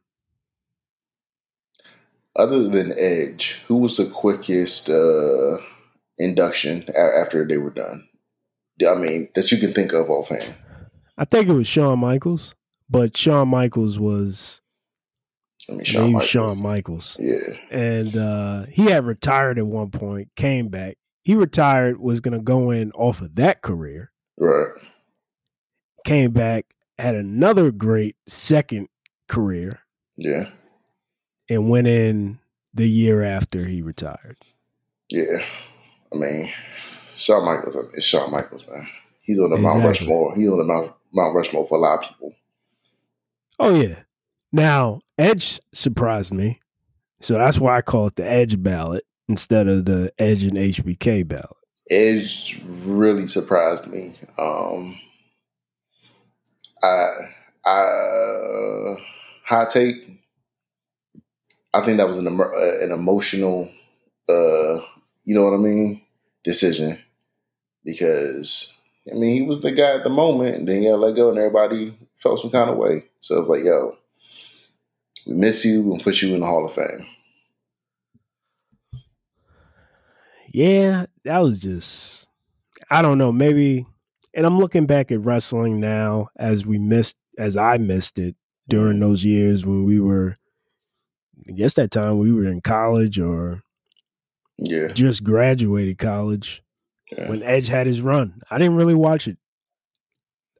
Other 2.36 2.68
than 2.68 2.92
Edge, 2.96 3.62
who 3.66 3.76
was 3.76 3.96
the 3.96 4.06
quickest 4.06 4.88
uh, 4.88 5.58
induction 6.18 6.88
after 6.96 7.46
they 7.46 7.58
were 7.58 7.70
done? 7.70 8.08
I 8.88 8.94
mean, 8.94 9.28
that 9.34 9.52
you 9.52 9.58
can 9.58 9.72
think 9.74 9.92
of 9.92 10.08
offhand. 10.08 10.54
I 11.18 11.24
think 11.24 11.48
it 11.48 11.52
was 11.52 11.66
Shawn 11.66 11.98
Michaels, 11.98 12.54
but 12.88 13.16
Shawn 13.16 13.48
Michaels 13.48 13.98
was 13.98 14.60
I 15.68 15.72
mean, 15.74 15.84
Shawn 15.84 16.12
Michaels. 16.12 16.28
Shawn 16.28 16.62
Michaels. 16.62 17.16
Yeah. 17.20 17.56
and 17.70 18.16
uh, 18.16 18.64
he 18.66 18.84
had 18.90 19.04
retired 19.04 19.58
at 19.58 19.66
one 19.66 19.90
point, 19.90 20.28
came 20.36 20.68
back. 20.68 20.96
He 21.24 21.34
retired, 21.36 22.00
was 22.00 22.20
going 22.20 22.36
to 22.36 22.42
go 22.42 22.70
in 22.70 22.90
off 22.92 23.20
of 23.20 23.36
that 23.36 23.62
career, 23.62 24.10
Right. 24.38 24.72
came 26.04 26.32
back, 26.32 26.66
had 26.98 27.14
another 27.14 27.70
great 27.70 28.16
second 28.26 28.88
career, 29.28 29.80
Yeah. 30.16 30.50
and 31.48 31.68
went 31.70 31.86
in 31.86 32.40
the 32.74 32.88
year 32.88 33.22
after 33.22 33.66
he 33.66 33.82
retired. 33.82 34.38
Yeah. 35.10 35.44
I 36.12 36.16
mean, 36.16 36.52
Shawn 37.16 37.44
Michaels 37.44 37.76
is 37.94 38.02
Shawn 38.04 38.30
Michaels, 38.32 38.66
man. 38.68 38.88
He's 39.20 39.38
on 39.38 39.50
the 39.50 39.56
Mount 39.58 39.84
Rushmore. 39.84 40.34
He's 40.34 40.48
on 40.48 40.58
the 40.58 40.64
Mount, 40.64 40.92
Mount 41.12 41.34
Rushmore 41.34 41.66
for 41.66 41.78
a 41.78 41.80
lot 41.80 42.02
of 42.02 42.08
people. 42.08 42.34
Oh, 43.58 43.74
yeah. 43.74 44.02
Now, 44.52 45.00
Edge 45.18 45.60
surprised 45.72 46.32
me. 46.32 46.60
So 47.20 47.34
that's 47.34 47.58
why 47.58 47.76
I 47.76 47.82
call 47.82 48.08
it 48.08 48.16
the 48.16 48.28
Edge 48.28 48.62
ballot 48.62 49.04
instead 49.28 49.68
of 49.68 49.84
the 49.84 50.12
Edge 50.18 50.42
and 50.42 50.56
HBK 50.56 51.26
ballot. 51.26 51.56
Edge 51.90 52.62
really 52.66 53.28
surprised 53.28 53.86
me. 53.86 54.14
Um, 54.38 54.98
I, 56.82 57.08
I, 57.64 58.96
hot 59.44 59.70
take. 59.70 60.20
I 61.74 61.84
think 61.84 61.96
that 61.98 62.08
was 62.08 62.18
an 62.18 62.26
uh, 62.26 62.84
an 62.84 62.92
emotional, 62.92 63.70
uh, 64.28 64.78
you 65.24 65.34
know 65.34 65.44
what 65.44 65.54
I 65.54 65.58
mean, 65.58 66.02
decision 66.44 66.98
because 67.84 68.74
I 69.10 69.14
mean 69.14 69.34
he 69.34 69.42
was 69.42 69.60
the 69.60 69.72
guy 69.72 69.96
at 69.96 70.04
the 70.04 70.10
moment, 70.10 70.56
and 70.56 70.68
then 70.68 70.82
he 70.82 70.88
got 70.88 71.00
let 71.00 71.16
go, 71.16 71.30
and 71.30 71.38
everybody 71.38 71.96
felt 72.16 72.40
some 72.40 72.50
kind 72.50 72.70
of 72.70 72.76
way. 72.76 73.04
So 73.20 73.38
it's 73.38 73.48
like, 73.48 73.64
yo, 73.64 73.96
we 75.26 75.34
miss 75.34 75.64
you 75.64 75.92
and 75.92 76.02
put 76.02 76.22
you 76.22 76.34
in 76.34 76.40
the 76.40 76.46
Hall 76.46 76.64
of 76.64 76.72
Fame. 76.72 77.06
Yeah, 80.52 81.06
that 81.24 81.38
was 81.38 81.60
just 81.60 82.28
I 82.90 83.02
don't 83.02 83.18
know, 83.18 83.32
maybe 83.32 83.86
and 84.34 84.46
I'm 84.46 84.58
looking 84.58 84.86
back 84.86 85.10
at 85.10 85.20
wrestling 85.20 85.80
now 85.80 86.28
as 86.36 86.66
we 86.66 86.78
missed 86.78 87.16
as 87.38 87.56
I 87.56 87.78
missed 87.78 88.18
it 88.18 88.36
during 88.68 88.94
mm-hmm. 88.94 89.00
those 89.00 89.24
years 89.24 89.66
when 89.66 89.84
we 89.84 90.00
were 90.00 90.34
I 91.48 91.52
guess 91.52 91.74
that 91.74 91.90
time 91.90 92.18
we 92.18 92.32
were 92.32 92.44
in 92.44 92.60
college 92.60 93.18
or 93.18 93.62
Yeah, 94.58 94.88
just 94.88 95.24
graduated 95.24 95.98
college 95.98 96.61
yeah. 97.16 97.28
when 97.28 97.42
Edge 97.42 97.68
had 97.68 97.86
his 97.86 98.00
run. 98.00 98.42
I 98.50 98.58
didn't 98.58 98.76
really 98.76 98.94
watch 98.94 99.28
it. 99.28 99.38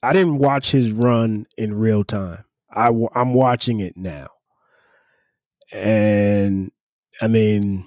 I 0.02 0.12
didn't 0.12 0.38
watch 0.38 0.70
his 0.70 0.90
run 0.90 1.46
in 1.56 1.74
real 1.74 2.04
time. 2.04 2.44
I 2.70 2.86
w- 2.86 3.08
I'm 3.14 3.34
watching 3.34 3.80
it 3.80 3.96
now. 3.96 4.28
And 5.72 6.70
I 7.20 7.28
mean 7.28 7.86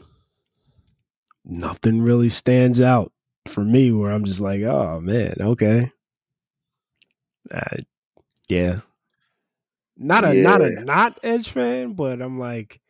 nothing 1.44 2.02
really 2.02 2.30
stands 2.30 2.82
out 2.82 3.12
for 3.48 3.64
me 3.64 3.92
where 3.92 4.12
I'm 4.12 4.24
just 4.24 4.40
like, 4.42 4.62
"Oh 4.62 5.00
man, 5.00 5.36
okay." 5.40 5.92
Uh, 7.52 7.78
yeah. 8.50 8.80
Not 9.98 10.26
a 10.26 10.34
not 10.34 10.62
a 10.62 10.84
not 10.84 11.20
Edge 11.24 11.50
fan, 11.50 11.94
but 11.94 12.22
I'm 12.22 12.40
like 12.40 12.82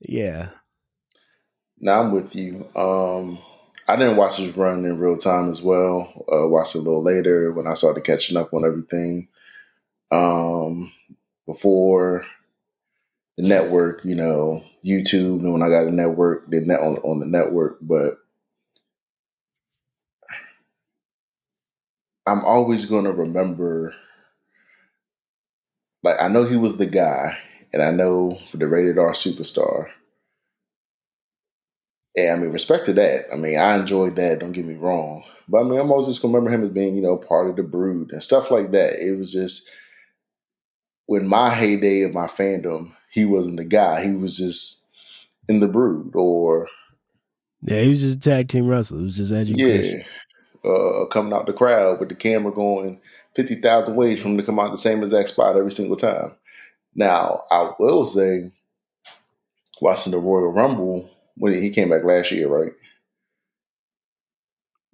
yeah. 0.00 0.50
Now 1.80 2.02
I'm 2.02 2.12
with 2.12 2.36
you. 2.36 2.68
Um, 2.76 3.38
I 3.86 3.96
didn't 3.96 4.16
watch 4.16 4.38
his 4.38 4.56
run 4.56 4.84
in 4.84 4.98
real 4.98 5.18
time 5.18 5.50
as 5.50 5.60
well. 5.60 6.24
Uh, 6.32 6.48
watched 6.48 6.74
a 6.74 6.78
little 6.78 7.02
later 7.02 7.52
when 7.52 7.66
I 7.66 7.74
started 7.74 8.04
catching 8.04 8.36
up 8.36 8.54
on 8.54 8.64
everything. 8.64 9.28
Um, 10.10 10.92
before 11.46 12.26
the 13.36 13.46
network, 13.46 14.04
you 14.04 14.14
know, 14.14 14.64
YouTube, 14.84 15.40
and 15.40 15.52
when 15.52 15.62
I 15.62 15.68
got 15.68 15.86
a 15.86 15.90
network, 15.90 16.50
the 16.50 16.60
net 16.60 16.80
on 16.80 16.96
on 16.98 17.20
the 17.20 17.26
network. 17.26 17.78
But 17.80 18.14
I'm 22.26 22.44
always 22.44 22.86
going 22.86 23.04
to 23.04 23.12
remember. 23.12 23.94
Like 26.02 26.20
I 26.20 26.28
know 26.28 26.44
he 26.44 26.56
was 26.56 26.76
the 26.76 26.86
guy, 26.86 27.38
and 27.72 27.82
I 27.82 27.90
know 27.90 28.38
for 28.48 28.56
the 28.58 28.66
rated 28.66 28.98
R 28.98 29.12
superstar. 29.12 29.88
And 32.16 32.30
I 32.30 32.36
mean, 32.36 32.52
respect 32.52 32.86
to 32.86 32.92
that. 32.94 33.26
I 33.32 33.36
mean, 33.36 33.58
I 33.58 33.76
enjoyed 33.76 34.16
that. 34.16 34.38
Don't 34.38 34.52
get 34.52 34.64
me 34.64 34.74
wrong, 34.74 35.24
but 35.48 35.60
I 35.60 35.62
mean, 35.64 35.78
I'm 35.78 35.90
always 35.90 36.06
just 36.06 36.22
gonna 36.22 36.34
remember 36.34 36.54
him 36.54 36.64
as 36.64 36.72
being, 36.72 36.94
you 36.94 37.02
know, 37.02 37.16
part 37.16 37.48
of 37.48 37.56
the 37.56 37.62
brood 37.62 38.12
and 38.12 38.22
stuff 38.22 38.50
like 38.50 38.70
that. 38.72 38.94
It 39.04 39.18
was 39.18 39.32
just 39.32 39.68
when 41.06 41.26
my 41.26 41.50
heyday 41.50 42.02
of 42.02 42.14
my 42.14 42.26
fandom, 42.26 42.94
he 43.10 43.24
wasn't 43.24 43.56
the 43.56 43.64
guy. 43.64 44.04
He 44.04 44.14
was 44.14 44.36
just 44.36 44.86
in 45.48 45.60
the 45.60 45.68
brood, 45.68 46.12
or 46.14 46.68
Yeah, 47.62 47.80
he 47.80 47.88
was 47.88 48.00
just 48.00 48.18
a 48.18 48.20
tag 48.20 48.48
team 48.48 48.66
wrestler. 48.66 49.00
It 49.00 49.02
was 49.02 49.16
just 49.16 49.32
Christian. 49.32 50.04
Yeah, 50.64 50.70
uh, 50.70 51.06
coming 51.06 51.32
out 51.32 51.46
the 51.46 51.52
crowd 51.52 52.00
with 52.00 52.08
the 52.08 52.14
camera 52.14 52.52
going 52.52 53.00
fifty 53.34 53.56
thousand 53.56 53.96
ways 53.96 54.22
from 54.22 54.32
him 54.32 54.38
to 54.38 54.44
come 54.44 54.58
out 54.58 54.70
the 54.70 54.78
same 54.78 55.02
exact 55.02 55.30
spot 55.30 55.56
every 55.56 55.72
single 55.72 55.96
time. 55.96 56.32
Now, 56.94 57.42
I 57.50 57.72
will 57.78 58.06
say, 58.06 58.52
watching 59.80 60.12
the 60.12 60.18
Royal 60.18 60.52
Rumble 60.52 61.10
when 61.36 61.54
he 61.54 61.70
came 61.70 61.90
back 61.90 62.04
last 62.04 62.30
year, 62.32 62.48
right? 62.48 62.72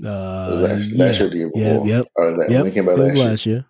Uh, 0.04 0.54
last, 0.54 0.82
yeah. 0.82 1.04
last 1.04 1.20
year, 1.20 1.28
the 1.28 1.36
year 1.36 1.50
before, 1.50 1.86
yep, 1.86 2.06
or 2.14 2.30
that, 2.32 2.50
yep. 2.50 2.62
when 2.62 2.66
he 2.66 2.72
came 2.72 2.86
back 2.86 2.96
last 2.96 3.16
year, 3.16 3.24
last 3.26 3.46
year. 3.46 3.66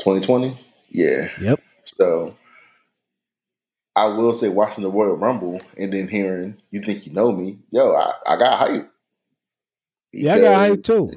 twenty 0.00 0.24
twenty. 0.24 0.58
Yeah. 0.88 1.28
Yep. 1.40 1.60
So 1.84 2.34
I 3.94 4.06
will 4.06 4.32
say 4.32 4.48
watching 4.48 4.84
the 4.84 4.90
Royal 4.90 5.16
Rumble 5.16 5.60
and 5.76 5.92
then 5.92 6.08
hearing 6.08 6.56
you 6.70 6.80
think 6.80 7.06
you 7.06 7.12
know 7.12 7.32
me, 7.32 7.58
yo, 7.70 7.94
I, 7.94 8.12
I 8.26 8.36
got 8.36 8.58
hype. 8.58 8.90
Yeah, 10.12 10.34
I 10.34 10.40
got 10.40 10.56
hype 10.56 10.82
too. 10.82 11.12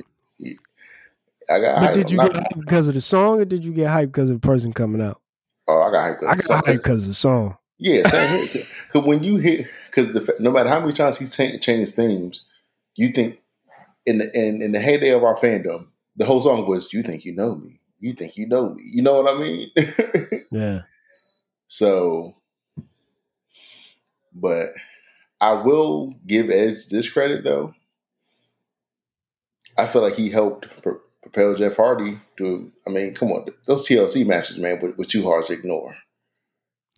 I 1.49 1.59
got 1.59 1.79
But 1.79 1.83
hype. 1.83 1.93
did 1.95 2.11
you 2.11 2.17
get 2.17 2.33
hype 2.33 2.59
because 2.59 2.87
of 2.87 2.93
the 2.93 3.01
song, 3.01 3.39
or 3.39 3.45
did 3.45 3.63
you 3.63 3.71
get 3.71 3.89
hype 3.89 4.09
because 4.09 4.29
of 4.29 4.41
the 4.41 4.47
person 4.47 4.73
coming 4.73 5.01
out? 5.01 5.21
Oh, 5.67 5.81
I 5.81 5.91
got 5.91 6.01
hype. 6.03 6.17
I 6.29 6.35
got 6.35 6.65
hype 6.65 6.77
because 6.77 7.03
of 7.03 7.09
the 7.09 7.15
song. 7.15 7.57
Yeah, 7.77 8.05
same 8.07 8.47
here. 8.47 8.63
Because 8.87 9.07
when 9.07 9.23
you 9.23 9.37
hit, 9.37 9.67
because 9.93 10.29
no 10.39 10.51
matter 10.51 10.69
how 10.69 10.79
many 10.79 10.93
times 10.93 11.17
cha- 11.35 11.57
changed 11.57 11.95
themes, 11.95 12.45
you 12.95 13.09
think 13.09 13.39
in 14.05 14.19
the 14.19 14.31
in, 14.37 14.61
in 14.61 14.71
the 14.71 14.79
heyday 14.79 15.09
of 15.09 15.23
our 15.23 15.35
fandom, 15.37 15.87
the 16.15 16.25
whole 16.25 16.41
song 16.41 16.67
was 16.67 16.93
"You 16.93 17.03
think 17.03 17.25
you 17.25 17.33
know 17.35 17.55
me, 17.55 17.79
you 17.99 18.13
think 18.13 18.37
you 18.37 18.47
know 18.47 18.73
me." 18.73 18.83
You 18.85 19.01
know 19.03 19.21
what 19.21 19.35
I 19.35 19.39
mean? 19.39 19.71
Yeah. 20.51 20.81
so, 21.67 22.35
but 24.33 24.69
I 25.41 25.53
will 25.53 26.13
give 26.25 26.49
Edge 26.49 26.87
this 26.87 27.09
credit 27.09 27.43
though. 27.43 27.73
I 29.77 29.85
feel 29.85 30.01
like 30.01 30.15
he 30.15 30.29
helped 30.29 30.67
pro- 30.81 30.99
propel 31.21 31.55
Jeff 31.55 31.77
Hardy 31.77 32.19
to. 32.37 32.71
I 32.87 32.89
mean, 32.89 33.13
come 33.13 33.31
on, 33.31 33.45
those 33.65 33.87
TLC 33.87 34.25
matches, 34.25 34.57
man, 34.57 34.79
were, 34.81 34.91
were 34.91 35.05
too 35.05 35.23
hard 35.23 35.45
to 35.45 35.53
ignore. 35.53 35.95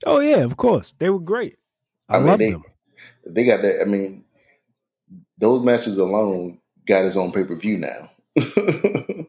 Oh 0.06 0.20
yeah, 0.20 0.38
of 0.38 0.58
course. 0.58 0.94
They 0.98 1.10
were 1.10 1.20
great. 1.20 1.58
I, 2.10 2.16
I 2.16 2.20
mean, 2.20 2.28
love 2.28 2.40
they- 2.40 2.52
them. 2.52 2.64
They 3.26 3.46
got 3.46 3.62
that. 3.62 3.82
I 3.82 3.86
mean, 3.86 4.26
those 5.38 5.64
matches 5.64 5.98
alone 5.98 6.60
got 6.86 7.06
his 7.06 7.18
own 7.18 7.32
pay 7.32 7.44
per 7.44 7.56
view 7.56 7.78
now. 7.78 8.12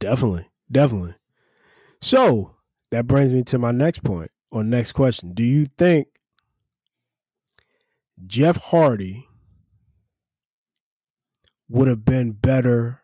Definitely. 0.00 0.48
Definitely. 0.70 1.14
So 2.00 2.56
that 2.90 3.06
brings 3.06 3.32
me 3.32 3.42
to 3.44 3.58
my 3.58 3.70
next 3.70 4.02
point 4.02 4.30
or 4.50 4.64
next 4.64 4.92
question. 4.92 5.34
Do 5.34 5.42
you 5.42 5.66
think 5.78 6.08
Jeff 8.26 8.56
Hardy 8.56 9.28
would 11.68 11.88
have 11.88 12.04
been 12.04 12.32
better 12.32 13.02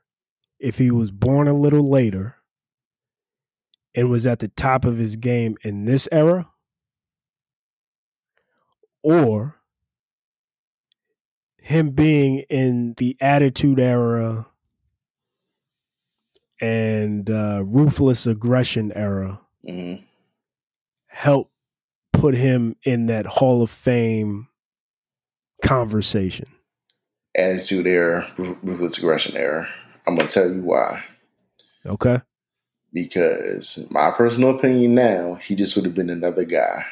if 0.59 0.79
he 0.79 0.91
was 0.91 1.11
born 1.11 1.47
a 1.49 1.55
little 1.55 1.89
later 1.89 2.37
and 3.95 4.11
was 4.11 4.27
at 4.27 4.41
the 4.41 4.49
top 4.49 4.85
of 4.85 4.99
his 4.99 5.17
game 5.17 5.57
in 5.63 5.85
this 5.85 6.09
era? 6.11 6.49
Or 9.03 9.58
him 11.61 11.91
being 11.91 12.41
in 12.51 12.95
the 12.97 13.17
attitude 13.21 13.79
era 13.79 14.47
and 16.61 17.31
uh, 17.31 17.63
ruthless 17.65 18.27
aggression 18.27 18.93
era 18.95 19.41
hmm 19.65 19.95
help 21.09 21.51
put 22.13 22.35
him 22.35 22.77
in 22.85 23.07
that 23.07 23.27
Hall 23.27 23.63
of 23.63 23.71
Fame 23.71 24.49
conversation. 25.65 26.47
Attitude 27.37 27.87
era, 27.87 28.33
ru- 28.37 28.59
ruthless 28.63 28.99
aggression 28.99 29.37
era. 29.37 29.69
I'm 30.07 30.17
gonna 30.17 30.29
tell 30.29 30.51
you 30.51 30.63
why. 30.63 31.05
Okay. 31.85 32.21
Because 32.93 33.87
my 33.91 34.11
personal 34.11 34.57
opinion 34.57 34.95
now, 34.95 35.35
he 35.35 35.55
just 35.55 35.77
would 35.77 35.85
have 35.85 35.95
been 35.95 36.11
another 36.11 36.45
guy. 36.45 36.87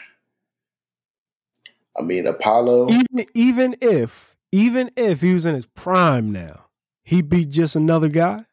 I 1.99 2.03
mean, 2.03 2.27
Apollo. 2.27 2.91
Even 2.91 3.27
even 3.35 3.77
if 3.81 4.26
even 4.53 4.91
if 4.97 5.21
he 5.21 5.35
was 5.35 5.47
in 5.47 5.55
his 5.55 5.67
prime 5.67 6.33
now, 6.33 6.67
he'd 7.05 7.29
be 7.29 7.45
just 7.45 7.77
another 7.77 8.09
guy. 8.09 8.45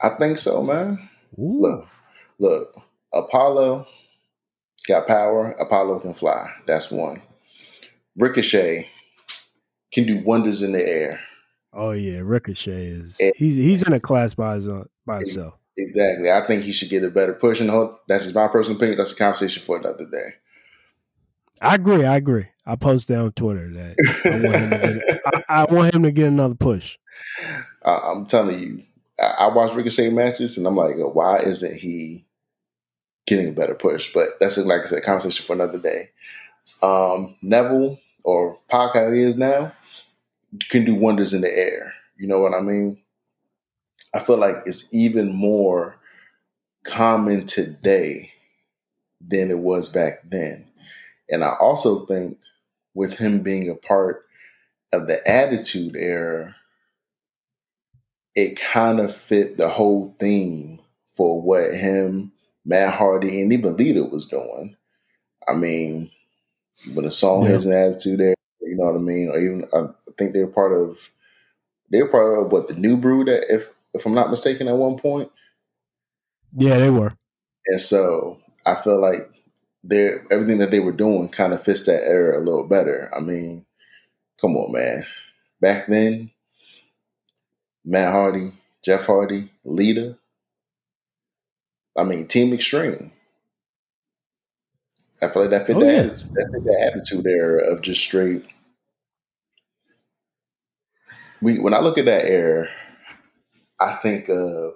I 0.00 0.10
think 0.10 0.38
so, 0.38 0.62
man. 0.62 1.08
Ooh. 1.38 1.60
Look, 1.60 1.86
look. 2.38 2.82
Apollo 3.12 3.86
got 4.86 5.06
power. 5.06 5.50
Apollo 5.52 6.00
can 6.00 6.14
fly. 6.14 6.50
That's 6.66 6.90
one. 6.90 7.22
Ricochet 8.16 8.88
can 9.92 10.06
do 10.06 10.18
wonders 10.18 10.62
in 10.62 10.72
the 10.72 10.86
air. 10.86 11.20
Oh 11.72 11.90
yeah, 11.92 12.20
Ricochet 12.22 12.86
is 12.86 13.16
Eh. 13.20 13.30
he's 13.36 13.56
he's 13.56 13.82
in 13.86 13.92
a 13.92 14.00
class 14.00 14.34
by 14.34 14.54
his 14.56 14.68
own, 14.68 14.88
by 15.06 15.16
himself. 15.16 15.54
Exactly. 15.76 16.30
I 16.30 16.46
think 16.46 16.62
he 16.62 16.72
should 16.72 16.90
get 16.90 17.04
a 17.04 17.10
better 17.10 17.32
push. 17.32 17.60
And 17.60 17.70
that's 18.08 18.24
just 18.24 18.34
my 18.34 18.48
personal 18.48 18.76
opinion. 18.76 18.98
That's 18.98 19.12
a 19.12 19.16
conversation 19.16 19.62
for 19.64 19.78
another 19.78 20.04
day. 20.04 20.34
I 21.60 21.74
agree. 21.74 22.04
I 22.04 22.16
agree. 22.16 22.46
I 22.64 22.76
posted 22.76 23.18
on 23.18 23.32
Twitter 23.32 23.68
that 23.72 23.96
I 24.24 24.42
want 24.42 24.54
him 24.54 24.70
to 24.70 25.02
get, 25.06 25.20
I, 25.26 25.62
I 25.62 25.72
want 25.72 25.94
him 25.94 26.02
to 26.04 26.12
get 26.12 26.28
another 26.28 26.54
push. 26.54 26.96
I, 27.84 27.90
I'm 27.90 28.26
telling 28.26 28.58
you, 28.58 28.82
I, 29.18 29.44
I 29.44 29.48
watch 29.48 29.74
Ricochet 29.74 30.10
matches, 30.10 30.56
and 30.56 30.66
I'm 30.66 30.76
like, 30.76 30.96
why 30.96 31.38
isn't 31.38 31.76
he 31.76 32.26
getting 33.26 33.48
a 33.48 33.52
better 33.52 33.74
push? 33.74 34.12
But 34.12 34.28
that's 34.40 34.56
like 34.58 34.82
I 34.82 34.86
said, 34.86 35.02
conversation 35.02 35.44
for 35.44 35.52
another 35.52 35.78
day. 35.78 36.10
Um, 36.82 37.36
Neville 37.42 37.98
or 38.22 38.58
Pac, 38.68 38.94
how 38.94 39.08
now, 39.08 39.72
can 40.68 40.84
do 40.84 40.94
wonders 40.94 41.32
in 41.32 41.40
the 41.40 41.50
air. 41.50 41.94
You 42.16 42.26
know 42.26 42.40
what 42.40 42.54
I 42.54 42.60
mean? 42.60 42.98
I 44.14 44.18
feel 44.18 44.36
like 44.36 44.56
it's 44.66 44.92
even 44.92 45.34
more 45.34 45.96
common 46.84 47.46
today 47.46 48.32
than 49.20 49.50
it 49.50 49.58
was 49.58 49.88
back 49.88 50.20
then. 50.24 50.66
And 51.30 51.44
I 51.44 51.54
also 51.60 52.06
think 52.06 52.38
with 52.94 53.18
him 53.18 53.42
being 53.42 53.68
a 53.70 53.74
part 53.74 54.26
of 54.92 55.08
the 55.08 55.26
attitude 55.28 55.96
era, 55.96 56.56
it 58.34 58.58
kind 58.60 59.00
of 59.00 59.14
fit 59.14 59.56
the 59.56 59.68
whole 59.68 60.14
theme 60.20 60.80
for 61.10 61.40
what 61.40 61.74
him, 61.74 62.32
Matt 62.64 62.94
Hardy, 62.94 63.40
and 63.40 63.52
even 63.52 63.76
Lita 63.76 64.04
was 64.04 64.26
doing. 64.26 64.76
I 65.48 65.54
mean, 65.54 66.10
when 66.94 67.04
the 67.04 67.10
song 67.10 67.46
Yeah. 67.46 67.50
has 67.50 67.66
an 67.66 67.72
attitude 67.72 68.20
there, 68.20 68.34
you 68.62 68.76
know 68.76 68.86
what 68.86 68.96
I 68.96 68.98
mean? 68.98 69.30
Or 69.30 69.38
even 69.38 69.68
I 69.74 69.88
think 70.18 70.32
they're 70.32 70.46
part 70.46 70.72
of 70.72 71.10
they're 71.90 72.08
part 72.08 72.38
of 72.46 72.52
what 72.52 72.68
the 72.68 72.74
New 72.74 72.96
Brood 72.96 73.28
that 73.28 73.52
if 73.54 73.70
if 73.94 74.06
I'm 74.06 74.14
not 74.14 74.30
mistaken 74.30 74.68
at 74.68 74.76
one 74.76 74.98
point. 74.98 75.30
Yeah, 76.56 76.78
they 76.78 76.90
were. 76.90 77.14
And 77.66 77.80
so 77.80 78.38
I 78.66 78.74
feel 78.74 79.00
like 79.00 79.29
they're 79.82 80.24
everything 80.30 80.58
that 80.58 80.70
they 80.70 80.80
were 80.80 80.92
doing 80.92 81.28
kind 81.28 81.52
of 81.52 81.62
fits 81.62 81.86
that 81.86 82.04
era 82.06 82.38
a 82.38 82.42
little 82.44 82.64
better. 82.64 83.10
I 83.16 83.20
mean, 83.20 83.64
come 84.40 84.56
on, 84.56 84.72
man. 84.72 85.06
Back 85.60 85.86
then, 85.86 86.30
Matt 87.84 88.12
Hardy, 88.12 88.52
Jeff 88.84 89.06
Hardy, 89.06 89.50
Lita. 89.64 90.16
I 91.96 92.04
mean, 92.04 92.28
Team 92.28 92.52
Extreme. 92.52 93.12
I 95.22 95.28
feel 95.28 95.42
like 95.42 95.50
that 95.50 95.66
fit, 95.66 95.76
Oh, 95.76 95.80
the, 95.80 95.86
yeah. 95.86 95.92
attitude, 96.00 96.30
that 96.34 96.50
fit 96.52 96.64
the 96.64 96.80
attitude 96.82 97.24
there 97.24 97.58
of 97.58 97.82
just 97.82 98.00
straight. 98.00 98.46
We 101.42 101.58
when 101.58 101.74
I 101.74 101.80
look 101.80 101.98
at 101.98 102.04
that 102.06 102.24
era, 102.26 102.68
I 103.80 103.94
think 103.94 104.28
of 104.28 104.74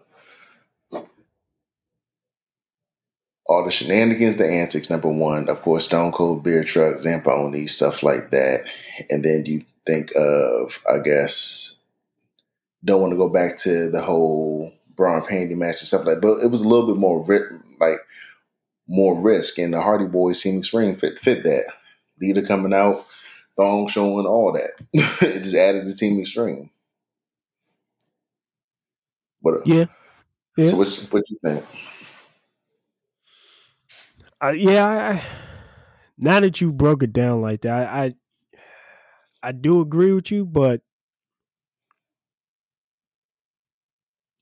all 3.46 3.64
the 3.64 3.70
shenanigans, 3.70 4.36
the 4.36 4.48
antics. 4.48 4.90
Number 4.90 5.08
one, 5.08 5.48
of 5.48 5.60
course, 5.62 5.86
Stone 5.86 6.12
Cold 6.12 6.42
Beer 6.42 6.64
Truck, 6.64 6.98
Zamboni, 6.98 7.66
stuff 7.66 8.02
like 8.02 8.30
that, 8.30 8.64
and 9.10 9.24
then 9.24 9.44
you 9.46 9.64
think 9.86 10.10
of, 10.16 10.82
I 10.90 10.98
guess, 10.98 11.76
don't 12.84 13.00
want 13.00 13.12
to 13.12 13.18
go 13.18 13.28
back 13.28 13.58
to 13.60 13.90
the 13.90 14.00
whole 14.00 14.72
Braun 14.96 15.24
Pandy 15.26 15.54
match 15.54 15.80
and 15.80 15.88
stuff 15.88 16.04
like. 16.04 16.16
that. 16.16 16.22
But 16.22 16.44
it 16.44 16.50
was 16.50 16.62
a 16.62 16.68
little 16.68 16.86
bit 16.86 16.96
more 16.96 17.24
ri- 17.24 17.58
like 17.80 17.98
more 18.88 19.18
risk, 19.20 19.58
and 19.58 19.74
the 19.74 19.80
Hardy 19.80 20.06
Boys 20.06 20.40
Team 20.40 20.58
Extreme 20.58 20.96
fit 20.96 21.18
fit 21.18 21.42
that. 21.44 21.64
Lita 22.20 22.42
coming 22.42 22.72
out, 22.72 23.06
thong 23.56 23.88
showing, 23.88 24.26
all 24.26 24.52
that. 24.52 24.70
it 25.22 25.42
just 25.42 25.56
added 25.56 25.86
to 25.86 25.96
Team 25.96 26.20
Extreme. 26.20 26.70
What? 29.40 29.66
Yeah. 29.66 29.82
Uh, 29.82 29.86
yeah. 30.56 30.70
So 30.70 30.76
what? 30.76 30.88
What 31.10 31.30
you 31.30 31.38
think? 31.44 31.64
Uh, 34.44 34.50
yeah, 34.50 34.86
I, 34.86 35.22
now 36.18 36.38
that 36.40 36.60
you 36.60 36.70
broke 36.70 37.02
it 37.02 37.14
down 37.14 37.40
like 37.40 37.62
that, 37.62 37.88
I, 37.88 38.04
I 38.04 38.14
I 39.42 39.52
do 39.52 39.80
agree 39.80 40.12
with 40.12 40.30
you, 40.30 40.44
but 40.44 40.82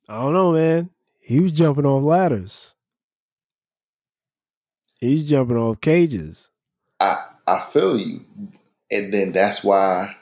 I 0.09 0.21
don't 0.21 0.33
know, 0.33 0.53
man. 0.55 0.91
He 1.21 1.39
was 1.39 1.53
jumping 1.53 1.87
off 1.87 2.03
ladders. 2.03 2.75
He's 4.99 5.29
jumping 5.29 5.57
off 5.57 5.81
cages. 5.81 6.51
I 6.99 7.25
I 7.47 7.61
feel 7.73 7.97
you, 7.97 8.25
and 8.91 9.15
then 9.15 9.31
that's 9.31 9.63
why 9.63 10.17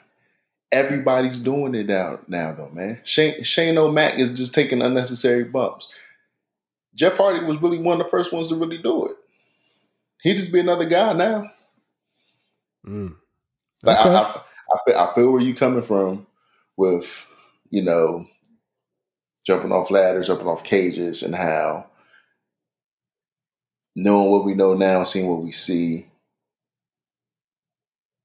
everybody's 0.71 1.39
doing 1.39 1.73
it 1.73 1.87
now, 1.87 2.19
now 2.27 2.53
though, 2.53 2.69
man. 2.69 3.01
Shane, 3.03 3.43
Shane 3.43 3.79
O'Mac 3.79 4.19
is 4.19 4.31
just 4.31 4.53
taking 4.53 4.83
unnecessary 4.83 5.43
bumps. 5.43 5.91
Jeff 6.93 7.17
Hardy 7.17 7.43
was 7.43 7.59
really 7.59 7.79
one 7.79 7.99
of 7.99 8.05
the 8.05 8.11
first 8.11 8.31
ones 8.31 8.49
to 8.49 8.55
really 8.55 8.77
do 8.77 9.07
it. 9.07 9.15
He 10.21 10.33
just 10.33 10.53
be 10.53 10.59
another 10.59 10.85
guy 10.85 11.13
now. 11.13 11.51
Mm. 12.85 13.15
Like 13.83 13.99
Okay. 13.99 14.09
I, 14.09 14.41
I, 14.91 15.09
I, 15.09 15.15
feel, 15.15 15.31
where 15.31 15.41
you 15.41 15.55
coming 15.55 15.83
from 15.83 16.27
with, 16.77 17.25
you 17.69 17.81
know, 17.81 18.25
jumping 19.45 19.71
off 19.71 19.91
ladders, 19.91 20.27
jumping 20.27 20.47
off 20.47 20.63
cages, 20.63 21.23
and 21.23 21.35
how 21.35 21.87
knowing 23.95 24.31
what 24.31 24.45
we 24.45 24.53
know 24.53 24.73
now, 24.73 25.03
seeing 25.03 25.27
what 25.27 25.41
we 25.41 25.51
see, 25.51 26.07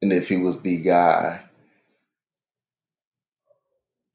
and 0.03 0.13
if 0.13 0.29
he 0.29 0.37
was 0.37 0.63
the 0.63 0.79
guy, 0.79 1.43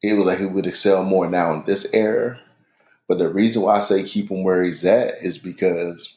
it 0.02 0.14
was 0.14 0.26
like 0.26 0.40
he 0.40 0.46
would 0.46 0.68
excel 0.68 1.04
more 1.04 1.28
now 1.28 1.54
in 1.54 1.66
this 1.66 1.92
era. 1.94 2.40
But 3.08 3.18
the 3.18 3.30
reason 3.30 3.64
why 3.64 3.78
I 3.78 3.82
say 3.82 4.04
keep 4.04 4.30
him 4.30 4.44
where 4.44 4.64
he's 4.64 4.86
at 4.86 5.22
is 5.22 5.38
because 5.38 6.16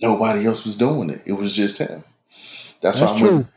nobody 0.00 0.46
else 0.46 0.64
was 0.66 0.76
doing 0.76 1.10
it. 1.10 1.22
It 1.26 1.32
was 1.34 1.54
just 1.54 1.78
him. 1.78 2.04
That's, 2.82 2.98
That's 2.98 3.12
why 3.12 3.18
true. 3.18 3.36
when 3.38 3.48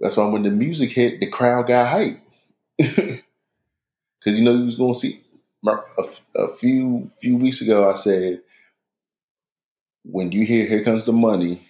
that's 0.00 0.16
why 0.16 0.28
when 0.28 0.42
the 0.44 0.50
music 0.50 0.90
hit, 0.90 1.20
the 1.20 1.26
crowd 1.28 1.68
got 1.68 1.88
hype. 1.90 2.20
Because 4.24 4.38
you 4.38 4.44
know 4.44 4.54
you 4.54 4.66
was 4.66 4.76
going 4.76 4.94
to 4.94 4.98
see 4.98 5.22
a, 5.66 6.04
a 6.36 6.54
few 6.56 7.10
few 7.20 7.36
weeks 7.38 7.62
ago. 7.62 7.90
I 7.90 7.94
said 7.94 8.42
when 10.04 10.32
you 10.32 10.44
hear 10.46 10.66
"Here 10.66 10.84
Comes 10.84 11.06
the 11.06 11.12
Money," 11.12 11.66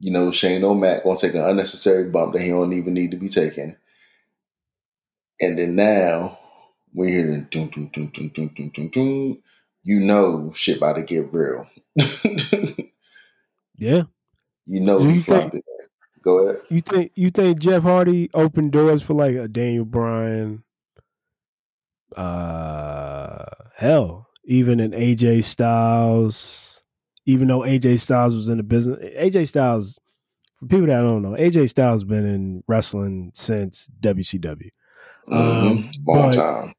you 0.00 0.10
know 0.12 0.30
Shane 0.32 0.64
O'Mac 0.64 1.04
gonna 1.04 1.18
take 1.18 1.34
an 1.34 1.44
unnecessary 1.44 2.10
bump 2.10 2.34
that 2.34 2.42
he 2.42 2.50
don't 2.50 2.72
even 2.74 2.94
need 2.94 3.12
to 3.12 3.16
be 3.16 3.28
taking. 3.28 3.76
And 5.40 5.58
then 5.58 5.76
now 5.76 6.38
we 6.94 7.12
hear 7.12 7.26
the 7.26 7.38
doom 7.42 7.68
doom 7.70 7.90
doom 7.92 8.10
doom 8.14 8.30
doom 8.30 8.48
doom 8.56 8.70
doom 8.74 8.88
doom. 8.90 9.42
You 9.84 10.00
know 10.00 10.52
shit 10.54 10.78
about 10.78 10.96
to 10.96 11.02
get 11.02 11.32
real. 11.32 11.68
Yeah. 13.78 14.02
you 14.66 14.80
know 14.80 14.98
Do 15.00 15.08
he 15.08 15.14
you 15.14 15.20
flopped 15.22 15.54
it. 15.54 15.64
Go 16.22 16.38
ahead. 16.38 16.62
You 16.68 16.80
think 16.80 17.10
you 17.16 17.30
think 17.32 17.58
Jeff 17.58 17.82
Hardy 17.82 18.30
opened 18.32 18.70
doors 18.72 19.02
for 19.02 19.14
like 19.14 19.34
a 19.34 19.48
Daniel 19.48 19.84
Bryan? 19.84 20.62
Uh, 22.16 23.44
hell, 23.76 24.28
even 24.44 24.78
an 24.80 24.92
AJ 24.92 25.44
Styles. 25.44 26.82
Even 27.26 27.48
though 27.48 27.60
AJ 27.60 27.98
Styles 28.00 28.34
was 28.34 28.48
in 28.48 28.56
the 28.58 28.62
business, 28.62 28.98
AJ 29.16 29.48
Styles. 29.48 29.98
For 30.58 30.66
people 30.66 30.86
that 30.86 31.00
don't 31.00 31.22
know, 31.22 31.32
AJ 31.36 31.68
Styles 31.70 32.04
been 32.04 32.24
in 32.24 32.62
wrestling 32.68 33.32
since 33.34 33.88
WCW. 34.00 34.68
hmm 35.26 35.34
Um, 35.34 35.90
Long 36.06 36.30
but- 36.30 36.34
time. 36.34 36.74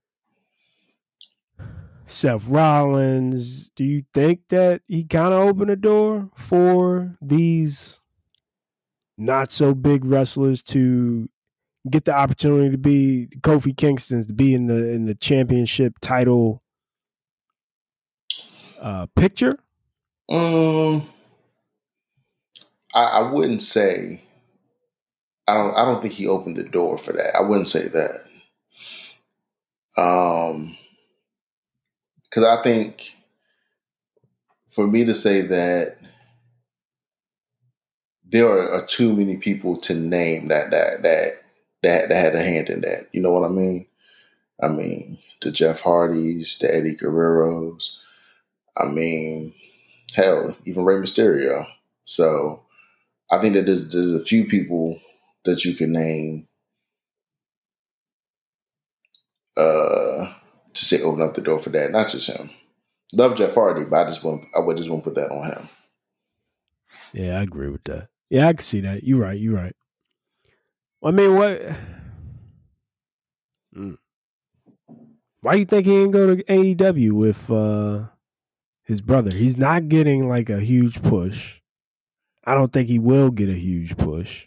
Seth 2.14 2.48
Rollins. 2.48 3.72
Do 3.72 3.84
you 3.84 4.04
think 4.14 4.50
that 4.50 4.82
he 4.88 5.04
kind 5.04 5.34
of 5.34 5.48
opened 5.48 5.72
a 5.72 5.76
door 5.76 6.30
for 6.36 7.18
these 7.22 8.00
not 9.18 9.52
so 9.52 9.74
big 9.74 10.06
wrestlers 10.06 10.62
to 10.64 11.30
get 11.90 12.06
the 12.06 12.14
opportunity 12.14 12.70
to 12.72 12.78
be 12.78 13.28
Kofi 13.42 13.76
Kingston's 13.76 14.28
to 14.28 14.34
be 14.34 14.54
in 14.54 14.68
the 14.68 14.90
in 14.90 15.06
the 15.06 15.16
championship 15.16 15.96
title 16.02 16.64
uh, 18.80 19.08
picture? 19.16 19.58
Um, 20.30 21.10
I, 22.94 23.04
I 23.04 23.32
wouldn't 23.32 23.62
say. 23.62 24.22
I 25.48 25.56
don't. 25.56 25.76
I 25.76 25.86
don't 25.86 26.02
think 26.02 26.14
he 26.14 26.28
opened 26.28 26.58
the 26.58 26.64
door 26.64 26.98
for 26.98 27.12
that. 27.14 27.36
I 27.36 27.42
wouldn't 27.42 27.68
say 27.68 27.88
that. 27.90 28.22
Um, 29.98 30.78
because 32.34 32.46
I 32.46 32.64
think 32.64 33.16
for 34.70 34.88
me 34.88 35.06
to 35.06 35.14
say 35.14 35.42
that 35.42 35.98
there 38.26 38.48
are, 38.48 38.72
are 38.72 38.86
too 38.86 39.16
many 39.16 39.38
people 39.38 39.78
to 39.78 39.94
name 39.94 40.48
that 40.48 40.72
that 40.72 41.04
that 41.04 41.34
that 41.84 42.10
that 42.10 42.16
had 42.18 42.36
a 42.36 42.44
hand 42.44 42.70
in 42.70 42.82
that. 42.82 43.08
You 43.12 43.22
know 43.22 43.32
what 43.32 43.46
I 43.46 43.50
mean? 43.50 43.86
I 44.62 44.70
mean 44.70 45.20
the 45.42 45.52
Jeff 45.52 45.82
Hardys, 45.82 46.58
the 46.60 46.74
Eddie 46.74 46.96
Guerreros. 46.96 47.98
I 48.78 48.86
mean, 48.86 49.54
hell, 50.16 50.58
even 50.66 50.86
Rey 50.86 50.96
Mysterio. 50.96 51.68
So 52.06 52.64
I 53.32 53.40
think 53.42 53.56
that 53.56 53.66
there's 53.66 53.92
there's 53.92 54.14
a 54.14 54.24
few 54.24 54.46
people 54.48 55.00
that 55.46 55.66
you 55.66 55.76
can 55.76 55.92
name 55.94 56.48
uh 59.58 60.34
to 60.74 60.86
say 60.86 61.02
open 61.02 61.22
up 61.22 61.36
the 61.36 61.42
door 61.42 61.60
for 61.60 61.70
that. 61.70 61.92
Not 61.92 62.10
just 62.10 62.30
him. 62.30 62.50
Love 63.14 63.36
Jeff 63.36 63.54
Hardy, 63.54 63.86
but 63.86 64.06
I 64.06 64.10
just 64.10 64.24
want 64.24 64.46
I 64.56 64.60
would 64.60 64.78
just 64.78 64.90
want 64.90 65.04
to 65.04 65.10
put 65.10 65.16
that 65.16 65.32
on 65.32 65.46
him. 65.46 65.70
Yeah, 67.14 67.40
I 67.40 67.44
agree 67.44 67.70
with 67.70 67.84
that. 67.86 68.10
Yeah, 68.30 68.48
I 68.48 68.54
can 68.54 68.64
see 68.64 68.82
that. 68.82 69.04
You're 69.04 69.22
right. 69.22 69.40
You're 69.40 69.56
right. 69.56 69.76
I 71.04 71.12
mean, 71.12 71.36
what? 71.36 71.62
Mm. 73.76 73.98
Why 75.42 75.54
do 75.54 75.60
you 75.60 75.66
think 75.66 75.88
he 75.88 75.94
didn't 75.94 76.12
go 76.12 76.36
to 76.36 76.44
AEW 76.44 77.12
with 77.14 77.50
uh, 77.50 78.10
his 78.84 79.02
brother? 79.02 79.34
He's 79.34 79.58
not 79.58 79.90
getting 79.90 80.30
like 80.30 80.48
a 80.52 80.60
huge 80.60 81.02
push. 81.02 81.60
I 82.46 82.54
don't 82.54 82.72
think 82.72 82.88
he 82.88 83.00
will 83.00 83.32
get 83.32 83.50
a 83.50 83.58
huge 83.58 83.98
push 83.98 84.46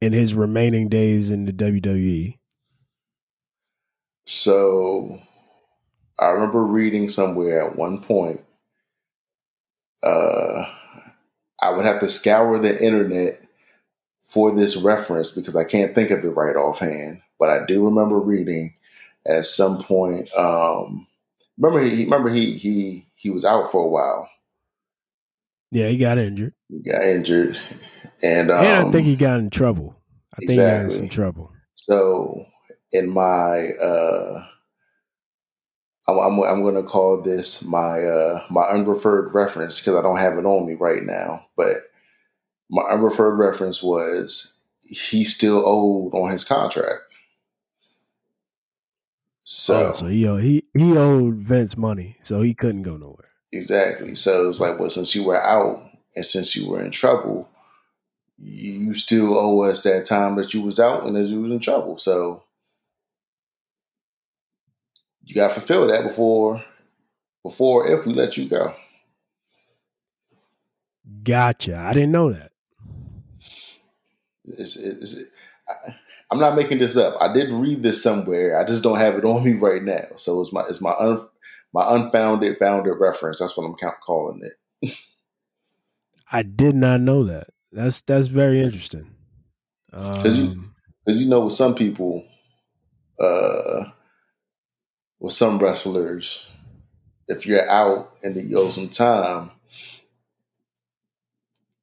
in 0.00 0.12
his 0.12 0.34
remaining 0.34 0.88
days 0.88 1.30
in 1.30 1.44
the. 1.44 1.52
WWE. 1.52 2.38
So 4.26 5.20
I 6.18 6.26
remember 6.28 6.62
reading 6.62 7.08
somewhere 7.08 7.64
at 7.64 7.76
one 7.76 8.02
point, 8.02 8.40
uh, 10.02 10.66
I 11.60 11.70
would 11.70 11.84
have 11.84 12.00
to 12.00 12.08
scour 12.08 12.58
the 12.58 12.82
internet 12.82 13.40
for 14.24 14.54
this 14.54 14.76
reference 14.76 15.30
because 15.30 15.56
I 15.56 15.64
can't 15.64 15.94
think 15.94 16.10
of 16.10 16.24
it 16.24 16.28
right 16.28 16.56
offhand. 16.56 17.22
But 17.38 17.50
I 17.50 17.64
do 17.66 17.84
remember 17.84 18.18
reading 18.18 18.74
at 19.26 19.46
some 19.46 19.82
point. 19.82 20.32
Um, 20.36 21.06
remember, 21.58 21.86
he 21.86 22.04
remember 22.04 22.28
he 22.28 22.52
he 22.52 23.06
he 23.14 23.30
was 23.30 23.44
out 23.44 23.70
for 23.70 23.84
a 23.84 23.88
while. 23.88 24.28
Yeah, 25.70 25.88
he 25.88 25.98
got 25.98 26.18
injured. 26.18 26.54
He 26.68 26.82
got 26.82 27.02
injured, 27.02 27.58
and 28.22 28.50
um, 28.50 28.64
and 28.64 28.88
I 28.88 28.90
think 28.90 29.06
he 29.06 29.16
got 29.16 29.38
in 29.38 29.50
trouble. 29.50 29.96
I 30.34 30.38
think 30.38 30.50
he 30.50 30.56
got 30.56 30.82
in 30.82 30.90
some 30.90 31.08
trouble. 31.08 31.52
So 31.74 32.46
in 32.92 33.10
my 33.10 33.70
uh 33.82 34.46
I'm 36.08 36.18
I'm, 36.18 36.40
I'm 36.42 36.62
going 36.62 36.76
to 36.76 36.82
call 36.84 37.20
this 37.22 37.64
my 37.64 38.02
uh 38.04 38.44
my 38.50 38.64
unreferred 38.70 39.34
reference 39.34 39.80
because 39.80 39.94
I 39.96 40.02
don't 40.02 40.18
have 40.18 40.38
it 40.38 40.46
on 40.46 40.66
me 40.66 40.74
right 40.74 41.02
now, 41.02 41.46
but 41.56 41.76
my 42.70 42.82
unreferred 42.90 43.38
reference 43.38 43.82
was 43.82 44.54
he 44.82 45.24
still 45.24 45.62
owed 45.66 46.14
on 46.14 46.30
his 46.30 46.44
contract. 46.44 47.00
So, 49.44 49.90
Oh, 49.90 49.92
so 49.94 50.06
he 50.06 50.26
owe- 50.26 50.38
he 50.38 50.64
he 50.76 50.96
owed 50.96 51.36
Vince 51.36 51.76
money, 51.76 52.16
so 52.20 52.42
he 52.42 52.54
couldn't 52.54 52.82
go 52.82 52.96
nowhere. 52.96 53.30
exactly. 53.52 54.14
So 54.16 54.48
it's 54.48 54.60
like, 54.60 54.78
well, 54.78 54.90
since 54.90 55.14
you 55.14 55.24
were 55.24 55.40
out 55.42 55.82
and 56.16 56.26
since 56.26 56.56
you 56.56 56.68
were 56.68 56.82
in 56.82 56.90
trouble, 56.90 57.48
you 58.38 58.92
still 58.94 59.38
owe 59.38 59.60
us 59.62 59.82
that 59.82 60.06
time 60.06 60.36
that 60.36 60.52
you 60.54 60.62
was 60.62 60.80
out 60.80 61.04
and 61.04 61.16
that 61.16 61.26
you 61.26 61.40
was 61.42 61.52
in 61.52 61.60
trouble. 61.60 61.96
So 61.98 62.42
you 65.26 65.34
got 65.34 65.48
to 65.48 65.54
fulfill 65.54 65.86
that 65.88 66.04
before 66.04 66.64
before 67.42 67.86
if 67.86 68.06
we 68.06 68.14
let 68.14 68.36
you 68.36 68.48
go. 68.48 68.74
Gotcha. 71.22 71.76
I 71.76 71.92
didn't 71.94 72.12
know 72.12 72.32
that. 72.32 72.52
It's, 74.44 74.76
it's, 74.76 75.24
I, 75.68 75.94
I'm 76.30 76.38
not 76.38 76.56
making 76.56 76.78
this 76.78 76.96
up. 76.96 77.14
I 77.20 77.32
did 77.32 77.52
read 77.52 77.82
this 77.82 78.02
somewhere. 78.02 78.58
I 78.58 78.64
just 78.64 78.82
don't 78.82 78.98
have 78.98 79.14
it 79.16 79.24
on 79.26 79.44
me 79.44 79.54
right 79.54 79.82
now. 79.82 80.04
So 80.16 80.40
it's 80.40 80.52
my 80.52 80.64
it's 80.68 80.80
my 80.80 80.92
un, 80.98 81.18
my 81.72 81.94
unfounded 81.94 82.56
founded 82.58 82.94
reference. 82.98 83.38
That's 83.40 83.56
what 83.56 83.64
I'm 83.64 83.74
count, 83.76 83.96
calling 84.04 84.40
it. 84.42 84.96
I 86.32 86.42
did 86.42 86.74
not 86.74 87.00
know 87.00 87.22
that. 87.24 87.48
That's 87.72 88.00
that's 88.02 88.26
very 88.28 88.60
interesting. 88.62 89.10
'Cause 89.92 90.36
you- 90.38 90.46
Um, 90.50 90.74
Because 91.04 91.20
you 91.22 91.28
know, 91.28 91.44
with 91.44 91.52
some 91.54 91.74
people, 91.74 92.24
uh, 93.20 93.84
with 95.18 95.32
some 95.32 95.58
wrestlers, 95.58 96.46
if 97.28 97.46
you're 97.46 97.68
out 97.68 98.16
and 98.22 98.36
you 98.36 98.58
owe 98.58 98.70
some 98.70 98.88
time, 98.88 99.50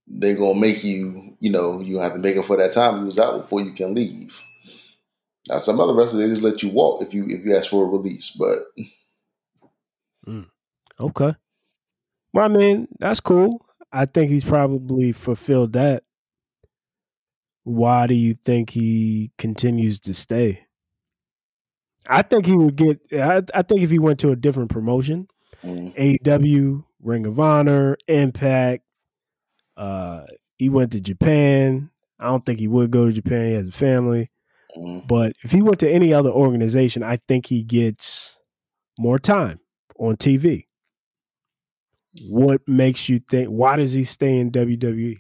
they're 0.08 0.36
gonna 0.36 0.60
make 0.60 0.84
you. 0.84 1.36
You 1.40 1.52
know, 1.52 1.82
you 1.82 1.98
have 2.00 2.14
to 2.14 2.20
make 2.20 2.38
it 2.38 2.46
for 2.46 2.58
that 2.58 2.74
time 2.74 3.00
you 3.00 3.06
was 3.06 3.20
out 3.20 3.42
before 3.42 3.62
you 3.62 3.74
can 3.74 3.94
leave. 3.94 4.42
Now, 5.50 5.58
some 5.58 5.80
other 5.80 5.94
wrestlers 5.94 6.22
they 6.22 6.30
just 6.30 6.42
let 6.42 6.64
you 6.64 6.70
walk 6.70 7.02
if 7.02 7.14
you 7.14 7.26
if 7.28 7.46
you 7.46 7.56
ask 7.56 7.70
for 7.70 7.84
a 7.84 7.90
release, 7.90 8.30
but 8.32 8.60
mm. 10.28 10.46
okay. 11.00 11.36
Well, 12.34 12.46
I 12.46 12.48
mean, 12.48 12.88
that's 13.00 13.20
cool. 13.20 13.66
I 13.92 14.06
think 14.06 14.32
he's 14.32 14.46
probably 14.46 15.12
fulfilled 15.12 15.74
that 15.74 16.04
why 17.64 18.08
do 18.08 18.14
you 18.14 18.34
think 18.34 18.72
he 18.72 19.32
continues 19.38 20.00
to 20.02 20.14
stay? 20.14 20.66
I 22.08 22.22
think 22.22 22.46
he 22.46 22.54
would 22.56 22.76
get. 22.76 23.00
I, 23.14 23.42
I 23.54 23.62
think 23.62 23.82
if 23.82 23.92
he 23.92 24.00
went 24.00 24.20
to 24.22 24.32
a 24.32 24.36
different 24.36 24.70
promotion, 24.70 25.28
Mm, 25.64 25.96
AEW, 25.96 26.84
Ring 27.02 27.26
of 27.26 27.40
Honor, 27.40 27.98
Impact, 28.08 28.84
uh, 29.78 30.24
he 30.58 30.70
went 30.70 30.92
to 30.92 31.00
Japan. 31.00 31.90
I 32.20 32.26
don't 32.26 32.46
think 32.46 32.60
he 32.60 32.68
would 32.68 32.92
go 32.92 33.06
to 33.08 33.14
Japan. 33.14 33.48
He 33.48 33.54
has 33.54 33.68
a 33.68 33.72
family. 33.72 34.30
mm. 34.78 35.08
But 35.08 35.34
if 35.44 35.52
he 35.52 35.62
went 35.62 35.80
to 35.80 35.90
any 35.90 36.14
other 36.14 36.30
organization, 36.30 37.04
I 37.04 37.18
think 37.28 37.46
he 37.48 37.64
gets 37.64 38.38
more 39.00 39.20
time 39.20 39.60
on 39.98 40.18
TV. 40.18 40.66
What 42.28 42.62
makes 42.68 43.10
you 43.10 43.20
think? 43.20 43.48
Why 43.50 43.78
does 43.78 43.94
he 43.94 44.04
stay 44.04 44.38
in? 44.38 44.52
WWE? 44.52 45.18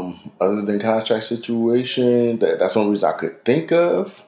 Um, 0.00 0.32
other 0.40 0.62
than 0.62 0.80
contract 0.80 1.24
situation, 1.24 2.38
that 2.40 2.58
that's 2.58 2.74
the 2.74 2.80
only 2.80 2.92
reason 2.92 3.08
I 3.08 3.12
could 3.12 3.44
think 3.44 3.72
of. 3.72 4.24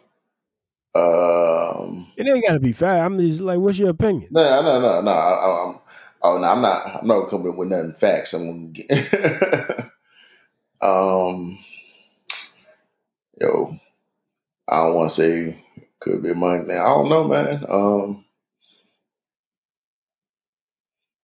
Um, 0.94 2.12
It 2.16 2.26
ain't 2.26 2.46
got 2.46 2.54
to 2.54 2.60
be 2.60 2.72
fair. 2.72 3.04
I'm 3.04 3.18
just 3.18 3.40
like, 3.40 3.58
what's 3.58 3.78
your 3.78 3.90
opinion? 3.90 4.28
no, 4.30 4.62
no, 4.62 4.80
no, 4.80 5.00
no. 5.00 5.10
I, 5.10 5.32
I, 5.32 5.66
I'm, 5.68 5.78
oh 6.22 6.38
no, 6.38 6.48
I'm 6.48 6.62
not. 6.62 7.00
I'm 7.00 7.06
not 7.06 7.28
coming 7.28 7.56
with 7.56 7.68
nothing 7.68 7.94
facts. 7.94 8.34
I'm 8.34 8.46
gonna 8.46 8.72
get. 8.72 8.90
um, 10.82 11.58
yo, 13.40 13.76
I 14.68 14.76
don't 14.76 14.94
want 14.94 15.10
to 15.10 15.16
say 15.16 15.64
could 16.00 16.22
be 16.22 16.34
money. 16.34 16.64
Man, 16.64 16.80
I 16.80 16.84
don't 16.84 17.08
know, 17.08 17.24
man. 17.24 17.64
Um, 17.68 18.24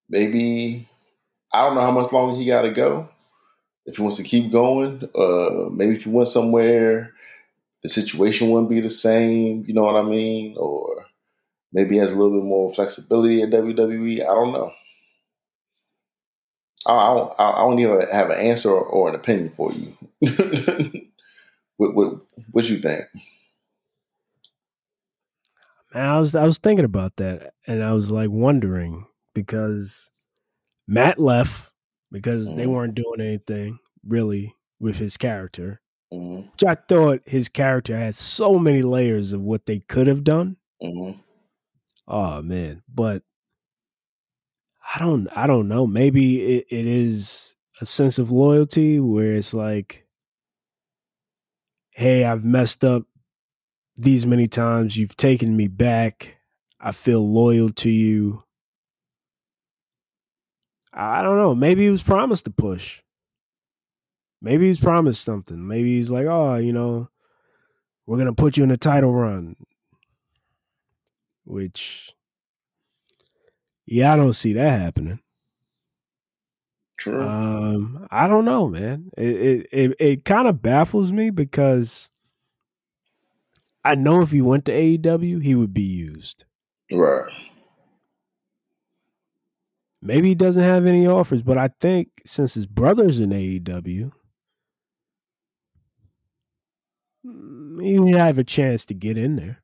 maybe 0.09 0.89
I 1.53 1.65
don't 1.65 1.75
know 1.75 1.83
how 1.83 1.91
much 1.91 2.13
longer 2.13 2.39
he 2.39 2.47
got 2.47 2.63
to 2.63 2.71
go. 2.71 3.09
If 3.89 3.97
he 3.97 4.03
wants 4.03 4.19
to 4.19 4.23
keep 4.23 4.53
going, 4.53 5.09
uh, 5.15 5.71
maybe 5.73 5.95
if 5.95 6.05
he 6.05 6.11
went 6.11 6.29
somewhere, 6.29 7.15
the 7.83 7.89
situation 7.89 8.51
wouldn't 8.51 8.69
be 8.69 8.81
the 8.81 8.91
same. 8.91 9.65
You 9.67 9.73
know 9.73 9.85
what 9.85 9.97
I 9.97 10.03
mean? 10.03 10.57
Or 10.59 11.07
maybe 11.73 11.95
he 11.95 12.01
has 12.01 12.13
a 12.13 12.15
little 12.15 12.39
bit 12.39 12.47
more 12.47 12.71
flexibility 12.71 13.41
at 13.41 13.49
WWE. 13.49 14.21
I 14.21 14.25
don't 14.27 14.53
know. 14.53 14.73
I 16.87 16.93
I 16.93 17.15
don't, 17.15 17.33
I 17.39 17.59
don't 17.61 17.79
even 17.79 18.01
have 18.13 18.29
an 18.29 18.39
answer 18.39 18.71
or, 18.71 18.85
or 18.85 19.09
an 19.09 19.15
opinion 19.15 19.51
for 19.51 19.73
you. 19.73 19.97
what, 21.79 21.95
what 21.95 22.21
what 22.51 22.69
you 22.69 22.77
think? 22.77 23.05
I 25.95 26.21
was 26.21 26.35
I 26.35 26.45
was 26.45 26.59
thinking 26.59 26.85
about 26.85 27.17
that, 27.17 27.55
and 27.67 27.83
I 27.83 27.93
was 27.93 28.11
like 28.11 28.29
wondering 28.29 29.07
because 29.33 30.11
Matt 30.87 31.19
left 31.19 31.68
because 32.13 32.55
they 32.55 32.65
Mhm. 32.67 32.73
weren't 32.75 32.95
doing 32.95 33.21
anything 33.21 33.79
really 34.07 34.55
with 34.81 34.97
his 34.99 35.17
character. 35.17 35.81
hmm 36.11 36.41
Which 36.53 36.65
I 36.67 36.75
thought 36.75 37.21
his 37.27 37.49
character 37.49 37.97
had 37.97 38.15
so 38.15 38.59
many 38.59 38.83
layers 38.83 39.33
of 39.33 39.43
what 39.43 39.67
they 39.67 39.81
could 39.81 40.07
have 40.07 40.25
done. 40.25 40.57
hmm 40.81 41.13
Oh 42.07 42.41
man, 42.43 42.83
but 42.93 43.23
I 44.95 44.99
don't 44.99 45.29
I 45.37 45.47
don't 45.47 45.69
know. 45.69 45.87
Maybe 45.87 46.41
it, 46.57 46.67
it 46.71 46.87
is 46.87 47.55
a 47.81 47.87
sense 47.87 48.19
of 48.19 48.31
loyalty 48.31 48.99
where 49.01 49.35
it's 49.35 49.53
like, 49.55 50.07
hey, 51.91 52.25
I've 52.25 52.45
messed 52.45 52.85
up 52.85 53.05
these 53.97 54.27
many 54.27 54.47
times. 54.49 54.97
You've 54.97 55.17
taken 55.17 55.57
me 55.57 55.69
back. 55.69 56.37
I 56.81 56.93
feel 56.93 57.27
loyal 57.29 57.69
to 57.71 57.91
you. 57.91 58.45
I 60.93 61.23
don't 61.23 61.37
know. 61.37 61.55
Maybe 61.55 61.85
he 61.85 61.91
was 61.91 62.03
promised 62.03 62.45
to 62.47 62.51
push. 62.51 63.01
Maybe 64.41 64.65
he 64.65 64.71
was 64.71 64.81
promised 64.81 65.25
something. 65.25 65.67
Maybe 65.67 65.97
he's 65.97 66.11
like, 66.11 66.27
oh, 66.27 66.57
you 66.57 66.73
know, 66.73 67.09
we're 68.07 68.19
gonna 68.19 68.33
put 68.33 68.57
you 68.57 68.65
in 68.65 68.71
a 68.71 68.77
title 68.77 69.13
run. 69.13 69.57
Which 71.45 72.15
yeah, 73.87 74.13
I 74.13 74.17
don't 74.17 74.35
see 74.35 74.53
that 74.53 74.81
happening. 74.81 75.21
True. 76.99 77.23
Um, 77.23 78.07
I 78.11 78.27
don't 78.27 78.45
know, 78.45 78.69
man. 78.69 79.11
It 79.17 79.37
it 79.37 79.67
it, 79.73 79.97
it 79.99 80.25
kind 80.25 80.49
of 80.49 80.63
baffles 80.63 81.13
me 81.13 81.31
because 81.31 82.11
I 83.85 83.95
know 83.95 84.21
if 84.21 84.31
he 84.31 84.43
went 84.43 84.65
to 84.67 84.73
AEW, 84.73 85.43
he 85.43 85.55
would 85.55 85.73
be 85.73 85.83
used. 85.83 86.45
right. 86.93 87.33
Maybe 90.01 90.29
he 90.29 90.35
doesn't 90.35 90.63
have 90.63 90.87
any 90.87 91.07
offers, 91.07 91.43
but 91.43 91.59
I 91.59 91.71
think 91.81 92.09
since 92.25 92.55
his 92.55 92.67
brother's 92.67 93.19
in 93.19 93.31
AEW, 93.31 94.13
mm, 97.27 97.83
he 97.85 97.99
would 97.99 98.15
have 98.15 98.39
a 98.39 98.45
chance 98.45 98.87
to 98.87 98.95
get 98.95 99.19
in 99.19 99.37
there. 99.37 99.63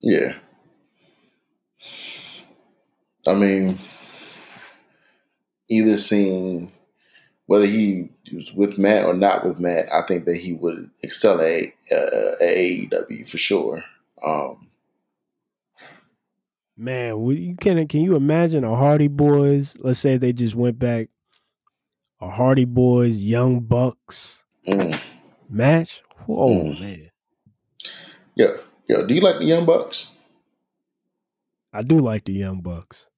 Yeah. 0.00 0.34
I 3.26 3.34
mean, 3.34 3.78
either 5.68 5.98
seeing 5.98 6.72
whether 7.46 7.66
he 7.66 8.10
was 8.32 8.52
with 8.52 8.78
Matt 8.78 9.04
or 9.04 9.14
not 9.14 9.44
with 9.44 9.58
Matt, 9.58 9.92
I 9.92 10.02
think 10.06 10.24
that 10.24 10.36
he 10.36 10.54
would 10.54 10.90
excel 11.02 11.40
at, 11.40 11.64
uh, 11.90 12.36
AEW 12.42 13.28
for 13.28 13.38
sure. 13.38 13.84
Um, 14.24 14.67
Man, 16.80 17.20
you 17.26 17.56
can 17.56 17.88
can 17.88 18.02
you 18.02 18.14
imagine 18.14 18.62
a 18.62 18.76
Hardy 18.76 19.08
Boys? 19.08 19.76
Let's 19.80 19.98
say 19.98 20.16
they 20.16 20.32
just 20.32 20.54
went 20.54 20.78
back, 20.78 21.08
a 22.20 22.30
Hardy 22.30 22.66
Boys 22.66 23.16
Young 23.16 23.58
Bucks 23.58 24.44
mm. 24.64 24.96
match. 25.50 26.02
Whoa, 26.26 26.54
Mm. 26.54 26.80
man! 26.80 27.10
Yeah, 28.36 28.58
yo, 28.86 29.04
do 29.04 29.12
you 29.12 29.20
like 29.20 29.38
the 29.38 29.44
Young 29.44 29.66
Bucks? 29.66 30.12
I 31.72 31.82
do 31.82 31.98
like 31.98 32.26
the 32.26 32.32
Young 32.32 32.60
Bucks. 32.60 33.08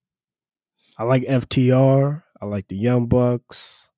I 0.97 1.05
like 1.05 1.25
FTR. 1.25 2.23
I 2.41 2.47
like 2.47 2.69
the 2.69 2.77
Young 2.77 3.09
Bucks. 3.09 3.91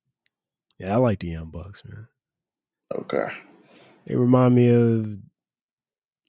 Yeah, 0.77 0.95
I 0.95 0.97
like 0.97 1.21
the 1.21 1.29
Young 1.29 1.51
Bucks, 1.51 1.85
man. 1.85 2.09
Okay. 2.93 3.29
They 4.09 4.17
remind 4.17 4.57
me 4.57 4.71
of 4.71 5.19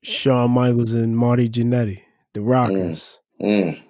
Shawn 0.03 0.51
Michaels 0.51 0.93
and 0.93 1.17
Marty 1.17 1.49
Jannetty, 1.49 2.01
the 2.33 2.41
Rockers. 2.41 3.19
Mm. 3.43 3.82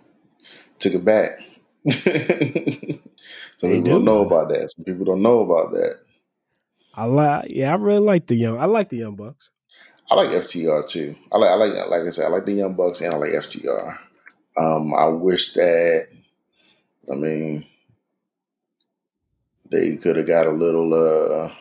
Took 0.79 0.93
it 0.95 1.05
back. 1.05 1.39
Some 1.91 2.03
They 3.61 3.71
people 3.71 3.89
don't 3.89 4.03
do. 4.03 4.05
know 4.05 4.25
about 4.25 4.49
that. 4.49 4.71
Some 4.71 4.85
people 4.85 5.05
don't 5.05 5.21
know 5.21 5.41
about 5.41 5.71
that. 5.73 5.99
I 6.93 7.05
like, 7.05 7.47
yeah, 7.49 7.71
I 7.71 7.75
really 7.75 7.99
like 7.99 8.27
the 8.27 8.35
young. 8.35 8.59
I 8.59 8.65
like 8.65 8.89
the 8.89 8.97
Young 8.97 9.15
Bucks. 9.15 9.49
I 10.09 10.15
like 10.15 10.29
FTR 10.29 10.87
too. 10.87 11.15
I 11.31 11.37
like, 11.37 11.49
I 11.51 11.55
like, 11.55 11.89
like 11.89 12.01
I 12.07 12.11
said, 12.11 12.25
I 12.25 12.29
like 12.29 12.45
the 12.45 12.53
Young 12.53 12.75
Bucks 12.75 13.01
and 13.01 13.13
I 13.13 13.17
like 13.17 13.31
FTR. 13.31 13.97
Um, 14.57 14.93
I 14.93 15.07
wish 15.07 15.53
that, 15.53 16.07
I 17.11 17.15
mean, 17.15 17.65
they 19.71 19.97
could 19.97 20.17
have 20.17 20.27
got 20.27 20.47
a 20.47 20.51
little, 20.51 20.93
uh, 20.93 21.51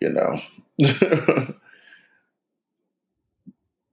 you 0.00 0.10
know, 0.10 0.40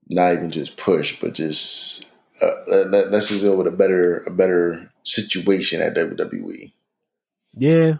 not 0.08 0.34
even 0.34 0.50
just 0.50 0.76
push, 0.76 1.20
but 1.20 1.34
just 1.34 2.11
uh, 2.40 2.50
let, 2.66 3.10
let's 3.10 3.28
just 3.28 3.42
go 3.42 3.56
with 3.56 3.66
a 3.66 3.70
better, 3.72 4.18
a 4.26 4.30
better 4.30 4.90
situation 5.04 5.80
at. 5.82 5.94
WWE. 5.94 6.72
Yeah, 7.54 7.96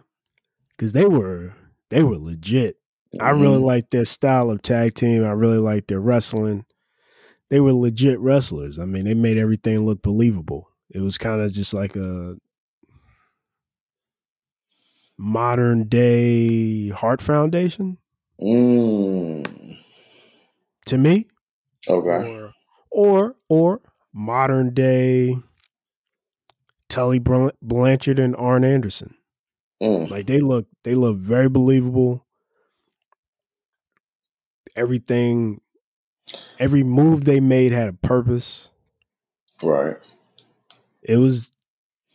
because 0.70 0.92
they 0.92 1.04
were 1.04 1.54
they 1.90 2.02
were 2.02 2.16
legit. 2.18 2.78
I 3.20 3.30
really 3.30 3.58
Mhm. 3.58 3.66
like 3.66 3.90
their 3.90 4.06
style 4.06 4.50
of 4.50 4.62
tag 4.62 4.94
team. 4.94 5.22
I 5.24 5.30
really 5.32 5.58
like 5.58 5.86
their 5.86 6.00
wrestling. 6.00 6.64
They 7.50 7.60
were 7.60 7.74
legit 7.74 8.18
wrestlers. 8.20 8.78
I 8.78 8.86
mean, 8.86 9.04
they 9.04 9.12
made 9.14 9.36
everything 9.36 9.84
look 9.84 10.00
believable. 10.00 10.70
It 10.88 11.00
was 11.00 11.18
kind 11.18 11.42
of 11.42 11.52
just 11.52 11.74
like 11.74 11.94
a 11.96 12.36
modern 15.18 15.88
day 15.88 16.88
Hart 16.88 17.20
Foundation 17.22 17.98
Mm. 18.40 19.76
to 20.86 20.98
me, 20.98 21.26
Okay. 21.88 22.28
or 22.28 22.52
or 22.90 23.36
or 23.48 23.80
modern 24.12 24.74
day 24.74 25.36
Tully 26.88 27.18
Blanchard 27.18 28.18
and 28.18 28.36
Arn 28.36 28.64
Anderson. 28.64 29.14
Mm. 29.80 30.10
Like 30.10 30.26
they 30.26 30.40
look, 30.40 30.66
they 30.84 30.94
look 30.94 31.16
very 31.16 31.48
believable. 31.48 32.26
Everything, 34.76 35.60
every 36.58 36.82
move 36.82 37.24
they 37.24 37.40
made 37.40 37.72
had 37.72 37.88
a 37.88 37.92
purpose. 37.92 38.68
Right. 39.62 39.96
It 41.02 41.16
was, 41.16 41.52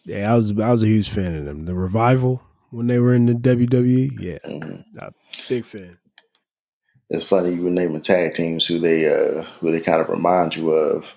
yeah, 0.06 0.32
I 0.32 0.36
was, 0.36 0.52
I 0.52 0.72
was 0.72 0.84
a 0.84 0.88
huge 0.88 1.10
fan 1.10 1.36
of 1.36 1.46
them. 1.46 1.66
The 1.66 1.76
revival 1.76 2.42
when 2.70 2.88
they 2.88 3.00
were 3.00 3.14
in 3.14 3.26
the 3.26 3.34
WWE, 3.34 4.20
yeah, 4.20 4.38
hmm 4.46 4.82
big 5.48 5.66
fan. 5.66 5.98
It's 7.10 7.24
funny 7.24 7.54
you 7.54 7.64
were 7.64 7.70
naming 7.70 8.02
tag 8.02 8.34
teams 8.34 8.66
who 8.66 8.80
they 8.80 9.08
uh 9.08 9.44
who 9.60 9.72
they 9.72 9.80
kind 9.80 10.02
of 10.02 10.10
remind 10.10 10.56
you 10.56 10.72
of, 10.72 11.14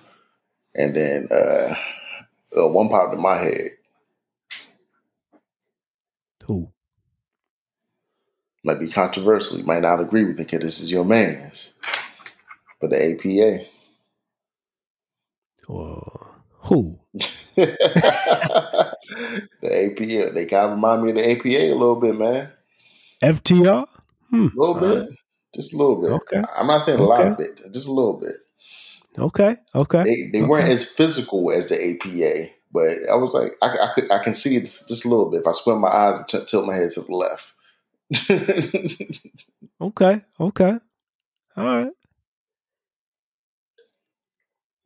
and 0.75 0.95
then 0.95 1.29
uh, 1.31 1.75
uh 2.57 2.69
one 2.69 2.89
popped 2.89 3.15
in 3.15 3.21
my 3.21 3.37
head. 3.37 3.71
Who? 6.45 6.71
Might 8.65 8.81
be 8.81 8.89
controversial. 8.89 9.59
You 9.59 9.65
might 9.65 9.83
not 9.83 10.01
agree 10.01 10.25
with 10.25 10.35
it 10.35 10.39
because 10.39 10.61
this 10.61 10.81
is 10.81 10.91
your 10.91 11.05
man's. 11.05 11.73
But 12.81 12.91
the 12.91 13.13
APA. 13.13 13.67
Well, 15.69 16.43
who? 16.63 16.99
the 17.55 17.77
APA. 19.63 20.33
They 20.33 20.47
kind 20.47 20.65
of 20.67 20.71
remind 20.73 21.03
me 21.03 21.11
of 21.11 21.17
the 21.17 21.31
APA 21.31 21.49
a 21.49 21.75
little 21.75 21.97
bit, 21.97 22.17
man. 22.17 22.51
FTR? 23.23 23.87
Hmm. 24.31 24.47
A 24.47 24.61
little 24.61 24.75
bit. 24.75 24.99
Right. 25.01 25.09
Just 25.55 25.75
a 25.75 25.77
little 25.77 26.01
bit. 26.01 26.13
Okay. 26.13 26.43
I'm 26.57 26.67
not 26.67 26.85
saying 26.85 26.99
a 26.99 27.03
okay. 27.03 27.23
lot 27.23 27.33
of 27.33 27.39
bit, 27.39 27.61
just 27.73 27.89
a 27.89 27.93
little 27.93 28.15
bit. 28.15 28.37
Okay. 29.19 29.57
Okay. 29.75 30.03
They, 30.05 30.31
they 30.33 30.39
okay. 30.43 30.49
weren't 30.49 30.69
as 30.69 30.85
physical 30.85 31.51
as 31.51 31.69
the 31.69 31.75
APA, 31.77 32.51
but 32.73 33.09
I 33.11 33.17
was 33.17 33.33
like, 33.33 33.53
I, 33.63 33.69
I 33.69 33.93
could, 33.95 34.11
I 34.11 34.23
can 34.23 34.35
see 34.35 34.57
it 34.57 34.61
just, 34.61 34.89
just, 34.89 35.05
a 35.05 35.09
little 35.09 35.31
bit 35.31 35.41
if 35.41 35.47
I 35.47 35.53
squint 35.53 35.81
my 35.81 35.89
eyes 35.89 36.19
and 36.19 36.29
t- 36.29 36.45
tilt 36.47 36.67
my 36.67 36.75
head 36.75 36.93
to 36.93 37.03
the 37.03 37.13
left. 37.13 37.55
okay. 39.81 40.23
Okay. 40.39 40.79
All 41.57 41.65
right. 41.65 41.93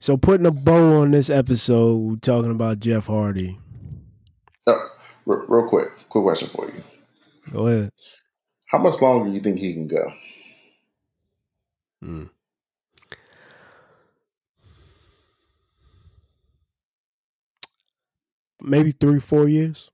So 0.01 0.17
putting 0.17 0.47
a 0.47 0.51
bow 0.51 1.01
on 1.01 1.13
this 1.13 1.31
episode, 1.31 1.97
we're 1.97 2.17
talking 2.17 2.51
about 2.51 2.81
Jeff 2.81 3.07
Hardy. 3.07 3.59
Oh, 4.67 4.91
real, 5.25 5.45
real 5.49 5.69
quick, 5.69 5.89
quick 6.09 6.25
question 6.25 6.49
for 6.49 6.67
you. 6.67 6.83
Go 7.51 7.67
ahead. 7.67 7.91
How 8.67 8.79
much 8.79 9.01
longer 9.01 9.29
do 9.29 9.35
you 9.35 9.41
think 9.41 9.59
he 9.59 9.73
can 9.73 9.87
go? 9.87 10.13
Hmm. 12.03 12.25
Maybe 18.64 18.92
three, 18.92 19.20
four 19.20 19.48
years. 19.48 19.90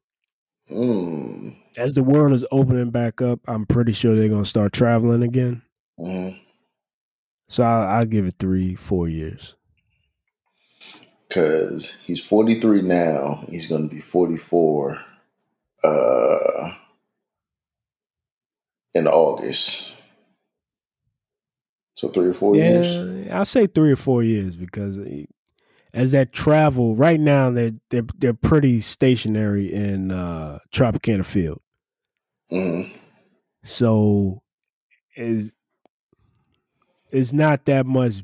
Mm. 0.70 1.56
As 1.76 1.94
the 1.94 2.02
world 2.02 2.32
is 2.32 2.44
opening 2.52 2.90
back 2.90 3.20
up, 3.20 3.40
I'm 3.46 3.66
pretty 3.66 3.92
sure 3.92 4.14
they're 4.14 4.28
going 4.28 4.44
to 4.44 4.48
start 4.48 4.72
traveling 4.72 5.22
again. 5.22 5.62
Mm. 5.98 6.38
So 7.48 7.64
I'll, 7.64 7.88
I'll 7.88 8.06
give 8.06 8.26
it 8.26 8.36
three, 8.38 8.76
four 8.76 9.08
years 9.08 9.56
because 11.30 11.96
he's 12.04 12.24
43 12.24 12.82
now. 12.82 13.44
He's 13.48 13.68
going 13.68 13.88
to 13.88 13.94
be 13.94 14.00
44 14.00 15.00
uh, 15.84 16.72
in 18.94 19.06
August. 19.06 19.92
So 21.94 22.08
three 22.08 22.28
or 22.28 22.34
four 22.34 22.56
yeah, 22.56 22.82
years. 22.82 23.28
I'll 23.30 23.44
say 23.44 23.66
three 23.66 23.92
or 23.92 23.96
four 23.96 24.24
years 24.24 24.56
because 24.56 24.98
as 25.92 26.12
that 26.12 26.32
travel 26.32 26.94
right 26.94 27.20
now, 27.20 27.50
they're 27.50 27.72
they're 27.90 28.06
they're 28.16 28.34
pretty 28.34 28.80
stationary 28.80 29.72
in 29.72 30.10
uh, 30.10 30.58
Tropicana 30.72 31.24
Field. 31.24 31.60
Mm-hmm. 32.52 32.96
So 33.64 34.42
is 35.16 35.52
it's 37.10 37.32
not 37.32 37.64
that 37.66 37.86
much 37.86 38.22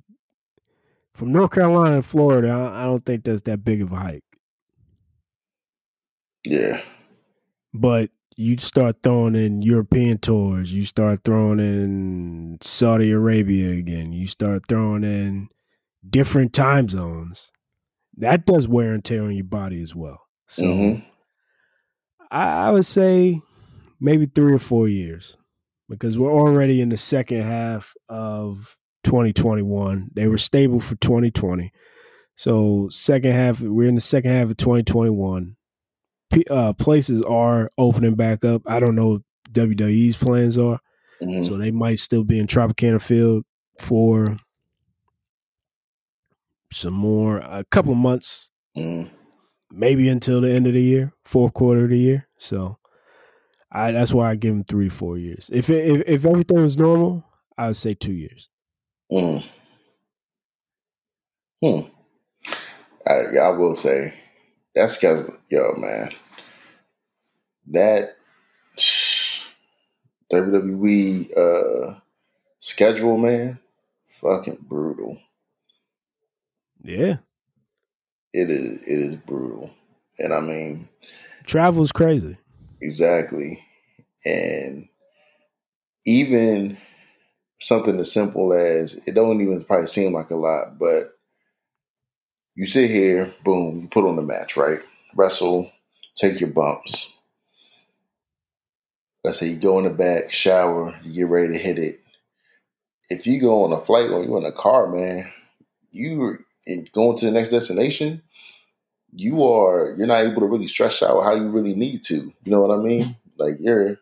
from 1.16 1.33
North 1.33 1.50
Carolina 1.50 1.96
to 1.96 2.02
Florida, 2.02 2.52
I 2.74 2.85
don't 2.85 3.05
think 3.05 3.24
that's 3.24 3.42
that 3.42 3.64
big 3.64 3.81
of 3.81 3.90
a 3.90 3.96
hike. 3.96 4.24
Yeah. 6.44 6.83
But 7.72 8.11
you 8.37 8.59
start 8.59 8.96
throwing 9.02 9.35
in 9.35 9.62
European 9.62 10.18
tours, 10.18 10.74
you 10.74 10.85
start 10.85 11.20
throwing 11.24 11.59
in 11.59 12.59
Saudi 12.61 13.11
Arabia 13.11 13.70
again, 13.70 14.12
you 14.12 14.26
start 14.26 14.64
throwing 14.68 15.05
in 15.05 15.48
different 16.09 16.52
time 16.52 16.88
zones. 16.88 17.50
That 18.18 18.46
does 18.46 18.66
wear 18.66 18.94
and 18.94 19.05
tear 19.05 19.22
on 19.22 19.35
your 19.35 19.44
body 19.44 19.83
as 19.83 19.94
well. 19.94 20.26
So 20.46 20.62
mm-hmm. 20.62 21.07
I, 22.31 22.68
I 22.68 22.70
would 22.70 22.87
say 22.87 23.40
maybe 24.00 24.26
three 24.26 24.52
or 24.52 24.59
four 24.59 24.88
years 24.88 25.37
because 25.88 26.18
we're 26.18 26.33
already 26.33 26.81
in 26.81 26.88
the 26.88 26.96
second 26.96 27.42
half 27.42 27.94
of 28.09 28.76
2021. 29.05 30.11
They 30.14 30.26
were 30.26 30.38
stable 30.38 30.81
for 30.81 30.96
2020. 30.96 31.72
So 32.35 32.88
second 32.90 33.33
half, 33.33 33.61
we're 33.61 33.88
in 33.88 33.94
the 33.94 34.00
second 34.00 34.31
half 34.31 34.50
of 34.50 34.57
2021. 34.57 35.57
Uh, 36.50 36.72
places 36.74 37.22
are 37.22 37.70
opening 37.79 38.14
back 38.14 38.44
up. 38.44 38.62
I 38.66 38.81
don't 38.81 38.96
know 38.96 39.20
WWE's 39.52 40.16
plans 40.16 40.59
are, 40.59 40.81
mm-hmm. 41.22 41.44
so 41.44 41.57
they 41.57 41.70
might 41.70 41.98
still 41.98 42.24
be 42.24 42.38
in 42.38 42.46
Tropicana 42.46 43.00
Field 43.00 43.44
for 43.81 44.37
some 46.72 46.94
more, 46.94 47.38
a 47.38 47.64
couple 47.64 47.92
of 47.92 47.98
months, 47.98 48.50
mm-hmm. 48.76 49.14
maybe 49.70 50.09
until 50.09 50.40
the 50.40 50.52
end 50.52 50.66
of 50.66 50.74
the 50.74 50.83
year, 50.83 51.12
fourth 51.24 51.55
quarter 51.55 51.85
of 51.85 51.90
the 51.90 51.98
year. 51.98 52.29
So, 52.38 52.79
I 53.70 53.92
that's 53.92 54.12
why 54.12 54.31
I 54.31 54.37
give 54.37 54.52
him 54.52 54.64
three 54.64 54.88
to 54.88 54.94
four 54.94 55.18
years. 55.18 55.50
If 55.52 55.70
it, 55.70 55.87
if 55.87 56.02
if 56.07 56.26
everything 56.26 56.62
was 56.62 56.76
normal, 56.76 57.24
I 57.59 57.68
would 57.68 57.76
say 57.76 57.94
two 57.94 58.12
years. 58.12 58.48
Mm. 59.12 59.44
Hmm. 61.62 61.81
I, 63.07 63.37
I 63.40 63.50
will 63.50 63.76
say 63.76 64.14
that's 64.74 64.96
because 64.96 65.31
yo 65.48 65.74
man, 65.76 66.12
that 67.68 68.16
WWE 70.33 71.37
uh, 71.37 72.00
schedule 72.59 73.16
man, 73.16 73.59
fucking 74.07 74.59
brutal. 74.62 75.18
Yeah, 76.87 77.16
it 78.33 78.49
is. 78.49 78.81
It 78.83 78.87
is 78.87 79.16
brutal, 79.16 79.70
and 80.20 80.33
I 80.33 80.38
mean, 80.38 80.88
travel's 81.44 81.90
crazy. 81.90 82.38
Exactly, 82.81 83.61
and 84.25 84.88
even 86.07 86.79
something 87.61 87.99
as 87.99 88.12
simple 88.12 88.53
as 88.53 88.94
it 89.07 89.16
don't 89.16 89.40
even 89.40 89.64
probably 89.64 89.88
seem 89.88 90.12
like 90.12 90.31
a 90.31 90.37
lot, 90.37 90.79
but 90.79 91.18
you 92.55 92.66
sit 92.66 92.88
here, 92.88 93.35
boom, 93.44 93.81
you 93.81 93.88
put 93.88 94.09
on 94.09 94.14
the 94.14 94.22
match, 94.22 94.57
right? 94.57 94.81
Wrestle, 95.16 95.72
take 96.16 96.40
your 96.40 96.51
bumps. 96.51 97.18
Let's 99.25 99.40
say 99.40 99.49
you 99.49 99.57
go 99.57 99.79
in 99.79 99.85
the 99.85 99.90
back, 99.90 100.33
shower, 100.33 100.94
you 101.03 101.12
get 101.12 101.29
ready 101.29 101.53
to 101.55 101.59
hit 101.59 101.79
it. 101.79 102.01
If 103.11 103.27
you 103.27 103.40
go 103.40 103.64
on 103.64 103.72
a 103.72 103.81
flight 103.81 104.09
or 104.11 104.22
you 104.22 104.37
in 104.37 104.44
a 104.44 104.53
car, 104.53 104.87
man, 104.87 105.33
you 105.90 106.38
going 106.92 107.16
to 107.18 107.26
the 107.26 107.33
next 107.33 107.50
destination, 107.50 108.22
you 109.14 109.44
are 109.44 109.94
you're 109.96 110.07
not 110.07 110.24
able 110.24 110.40
to 110.40 110.46
really 110.46 110.66
stretch 110.66 111.02
out 111.02 111.22
how 111.22 111.35
you 111.35 111.48
really 111.48 111.74
need 111.74 112.05
to. 112.05 112.14
You 112.14 112.50
know 112.50 112.61
what 112.61 112.79
I 112.79 112.83
mean? 112.83 113.16
Like 113.38 113.57
you're 113.61 113.98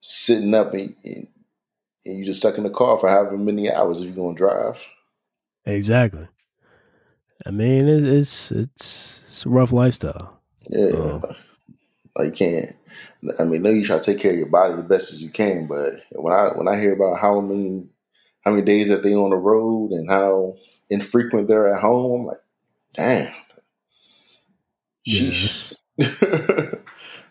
sitting 0.00 0.54
up 0.54 0.72
and, 0.72 0.94
and, 1.04 1.28
and 2.04 2.18
you 2.18 2.24
just 2.24 2.40
stuck 2.40 2.56
in 2.56 2.64
the 2.64 2.70
car 2.70 2.98
for 2.98 3.08
however 3.08 3.36
many 3.36 3.70
hours 3.70 4.00
if 4.00 4.06
you're 4.06 4.14
going 4.14 4.34
to 4.34 4.38
drive. 4.38 4.88
Exactly. 5.66 6.26
I 7.46 7.50
mean, 7.50 7.86
it's 7.88 8.04
it's 8.04 8.50
it's, 8.50 9.22
it's 9.26 9.46
a 9.46 9.48
rough 9.48 9.72
lifestyle. 9.72 10.40
Yeah, 10.70 10.88
um, 10.88 11.24
like 12.16 12.26
you 12.26 12.32
can't. 12.32 12.76
I 13.38 13.44
mean, 13.44 13.62
no, 13.62 13.70
you 13.70 13.84
try 13.84 13.98
to 13.98 14.04
take 14.04 14.20
care 14.20 14.32
of 14.32 14.38
your 14.38 14.48
body 14.48 14.74
the 14.74 14.82
best 14.82 15.12
as 15.12 15.22
you 15.22 15.30
can, 15.30 15.66
but 15.66 15.92
when 16.12 16.32
I 16.32 16.48
when 16.48 16.68
I 16.68 16.80
hear 16.80 16.94
about 16.94 17.20
how 17.20 17.40
many 17.40 17.86
how 18.42 18.50
many 18.52 18.62
days 18.62 18.88
that 18.88 19.02
they 19.02 19.14
on 19.14 19.30
the 19.30 19.36
road 19.36 19.90
and 19.90 20.08
how 20.08 20.56
infrequent 20.90 21.48
they're 21.48 21.74
at 21.74 21.80
home, 21.80 22.22
I'm 22.22 22.26
like, 22.26 22.38
damn. 22.94 23.34
Sheesh. 25.06 25.74
Yes. 25.96 26.14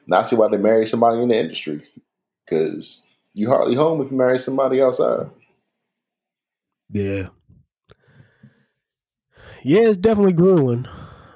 now 0.07 0.19
I 0.19 0.23
see 0.23 0.35
why 0.35 0.49
they 0.49 0.57
marry 0.57 0.85
somebody 0.85 1.21
in 1.21 1.29
the 1.29 1.39
industry 1.39 1.81
because 2.45 3.05
you 3.33 3.49
hardly 3.49 3.75
home 3.75 4.01
if 4.01 4.11
you 4.11 4.17
marry 4.17 4.39
somebody 4.39 4.81
outside. 4.81 5.29
Yeah. 6.91 7.29
Yeah, 9.63 9.81
it's 9.81 9.97
definitely 9.97 10.33
grueling. 10.33 10.87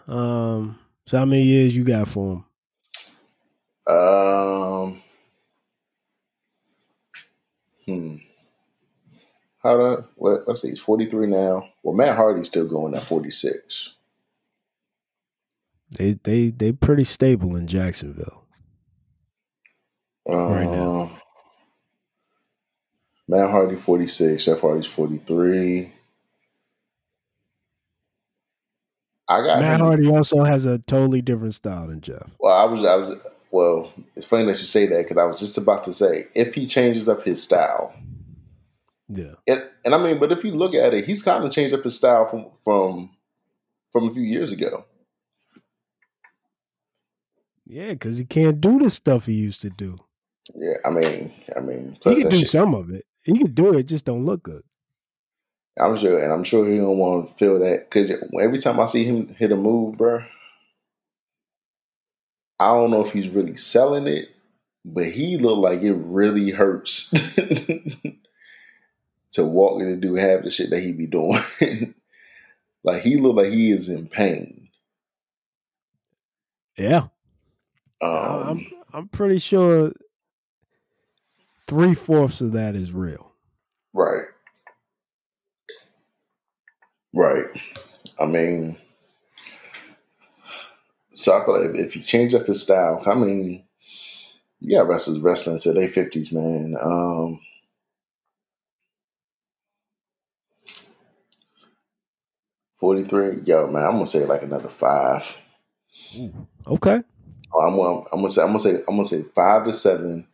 Um, 0.08 0.80
so 1.06 1.18
how 1.18 1.26
many 1.26 1.44
years 1.44 1.76
you 1.76 1.84
got 1.84 2.08
for 2.08 2.34
him? 2.34 3.94
Um, 3.94 5.02
hmm. 7.86 8.16
How 9.64 9.78
to 9.78 10.06
what? 10.16 10.48
Let's 10.48 10.62
see. 10.62 10.70
He's 10.70 10.80
forty 10.80 11.06
three 11.06 11.28
now. 11.28 11.70
Well, 11.84 11.96
Matt 11.96 12.16
Hardy's 12.16 12.48
still 12.48 12.68
going 12.68 12.96
at 12.96 13.04
forty 13.04 13.32
six. 13.32 13.94
They 15.98 16.14
they 16.24 16.50
they 16.50 16.72
pretty 16.72 17.04
stable 17.04 17.56
in 17.56 17.68
Jacksonville 17.68 18.42
right 20.28 20.70
now. 20.70 21.02
Um, 21.02 21.18
Matt 23.28 23.50
Hardy, 23.50 23.78
46. 23.78 24.44
Jeff 24.44 24.60
Hardy's 24.60 24.86
43. 24.88 25.94
I 29.30 29.42
got 29.42 29.60
Matt 29.62 29.80
him. 29.80 29.86
Hardy 29.86 30.08
also 30.08 30.44
has 30.44 30.66
a 30.66 30.80
totally 30.80 31.22
different 31.22 31.54
style 31.54 31.88
than 31.88 32.02
Jeff. 32.02 32.30
Well, 32.40 32.54
I 32.54 32.66
was, 32.66 32.84
I 32.84 32.96
was, 32.96 33.16
well, 33.50 33.94
it's 34.18 34.26
funny 34.26 34.44
that 34.46 34.60
you 34.60 34.66
say 34.66 34.86
that 34.88 34.98
because 34.98 35.18
I 35.18 35.24
was 35.24 35.40
just 35.40 35.58
about 35.58 35.86
to 35.86 35.94
say 35.94 36.28
if 36.36 36.56
he 36.56 36.68
changes 36.68 37.08
up 37.08 37.24
his 37.24 37.42
style, 37.42 37.94
yeah, 39.12 39.34
and, 39.48 39.70
and 39.86 39.96
I 39.96 40.04
mean, 40.04 40.20
but 40.20 40.32
if 40.32 40.44
you 40.44 40.52
look 40.54 40.74
at 40.74 40.94
it, 40.94 41.06
he's 41.06 41.24
kind 41.24 41.44
of 41.44 41.52
changed 41.52 41.74
up 41.74 41.84
his 41.84 41.98
style 41.98 42.26
from 42.26 42.48
from 42.64 43.12
from 43.92 44.08
a 44.08 44.12
few 44.14 44.24
years 44.24 44.52
ago. 44.52 44.86
Yeah, 47.66 47.94
because 47.94 48.18
he 48.18 48.26
can't 48.26 48.60
do 48.60 48.80
the 48.80 48.90
stuff 48.90 49.26
he 49.28 49.34
used 49.34 49.62
to 49.62 49.70
do. 49.70 49.98
Yeah, 50.56 50.76
I 50.86 50.90
mean, 50.90 51.34
I 51.56 51.62
mean, 51.62 51.98
He 52.04 52.16
can 52.22 52.30
do 52.30 52.40
shit- 52.40 52.50
some 52.50 52.74
of 52.74 52.90
it. 52.90 53.06
He 53.24 53.38
can 53.38 53.54
do 53.54 53.74
it, 53.78 53.84
just 53.84 54.04
don't 54.06 54.26
look 54.26 54.44
good. 54.44 54.64
I'm 55.80 55.96
sure, 55.96 56.22
and 56.22 56.34
I'm 56.34 56.44
sure 56.44 56.68
he 56.68 56.78
don't 56.78 56.98
want 56.98 57.30
to 57.30 57.36
feel 57.36 57.60
that 57.60 57.90
because 57.90 58.12
every 58.42 58.60
time 58.60 58.80
I 58.80 58.88
see 58.88 59.06
him 59.06 59.30
hit 59.36 59.52
a 59.54 59.56
move, 59.56 59.98
bro, 59.98 60.24
I 62.60 62.74
don't 62.74 62.92
know 62.92 63.02
if 63.06 63.14
he's 63.14 63.30
really 63.30 63.56
selling 63.56 64.06
it, 64.06 64.30
but 64.84 65.06
he 65.06 65.38
looked 65.38 65.62
like 65.62 65.82
it 65.82 65.94
really 65.94 66.50
hurts 66.52 67.14
to 69.34 69.46
walk 69.46 69.82
in 69.82 69.88
and 69.88 70.02
do 70.02 70.16
half 70.16 70.44
the 70.44 70.52
shit 70.52 70.70
that 70.70 70.82
he 70.82 70.92
be 70.92 71.08
doing. 71.08 71.42
like 72.84 73.02
he 73.04 73.18
look 73.18 73.36
like 73.36 73.52
he 73.52 73.72
is 73.72 73.90
in 73.90 74.08
pain. 74.08 74.70
Yeah, 76.78 77.08
Um, 78.02 78.48
I'm 78.50 78.68
I'm 78.94 79.08
pretty 79.10 79.38
sure 79.38 79.92
three 81.68 81.94
fourths 81.94 82.42
of 82.42 82.54
that 82.54 82.76
is 82.76 82.92
real. 82.92 83.32
Right. 83.94 84.26
Right. 87.14 87.46
I 88.20 88.26
mean, 88.26 88.78
so 91.14 91.38
I 91.38 91.46
feel 91.46 91.60
like 91.60 91.76
if, 91.76 91.88
if 91.88 91.96
you 91.96 92.02
change 92.02 92.34
up 92.34 92.48
his 92.48 92.64
style, 92.64 93.04
I 93.06 93.16
mean, 93.16 93.64
yeah, 94.60 94.80
got 94.80 94.88
wrestlers 94.88 95.20
wrestling 95.20 95.60
to 95.60 95.74
their 95.74 95.88
fifties, 95.88 96.32
man. 96.32 96.76
Um, 96.82 97.40
Forty 102.82 103.04
three, 103.04 103.42
yo, 103.46 103.68
man, 103.68 103.86
I'm 103.86 103.92
gonna 103.92 104.08
say 104.08 104.26
like 104.26 104.42
another 104.42 104.68
five. 104.68 105.38
Okay, 106.66 107.04
I'm 107.56 107.76
gonna, 107.76 108.00
I'm 108.12 108.22
gonna 108.22 108.30
say, 108.32 108.42
I'm 108.42 108.48
gonna 108.48 108.60
say, 108.60 108.76
I'm 108.88 108.96
gonna 108.96 109.06
say 109.06 109.22
five 109.36 109.66
to 109.66 109.74
seven 109.74 110.28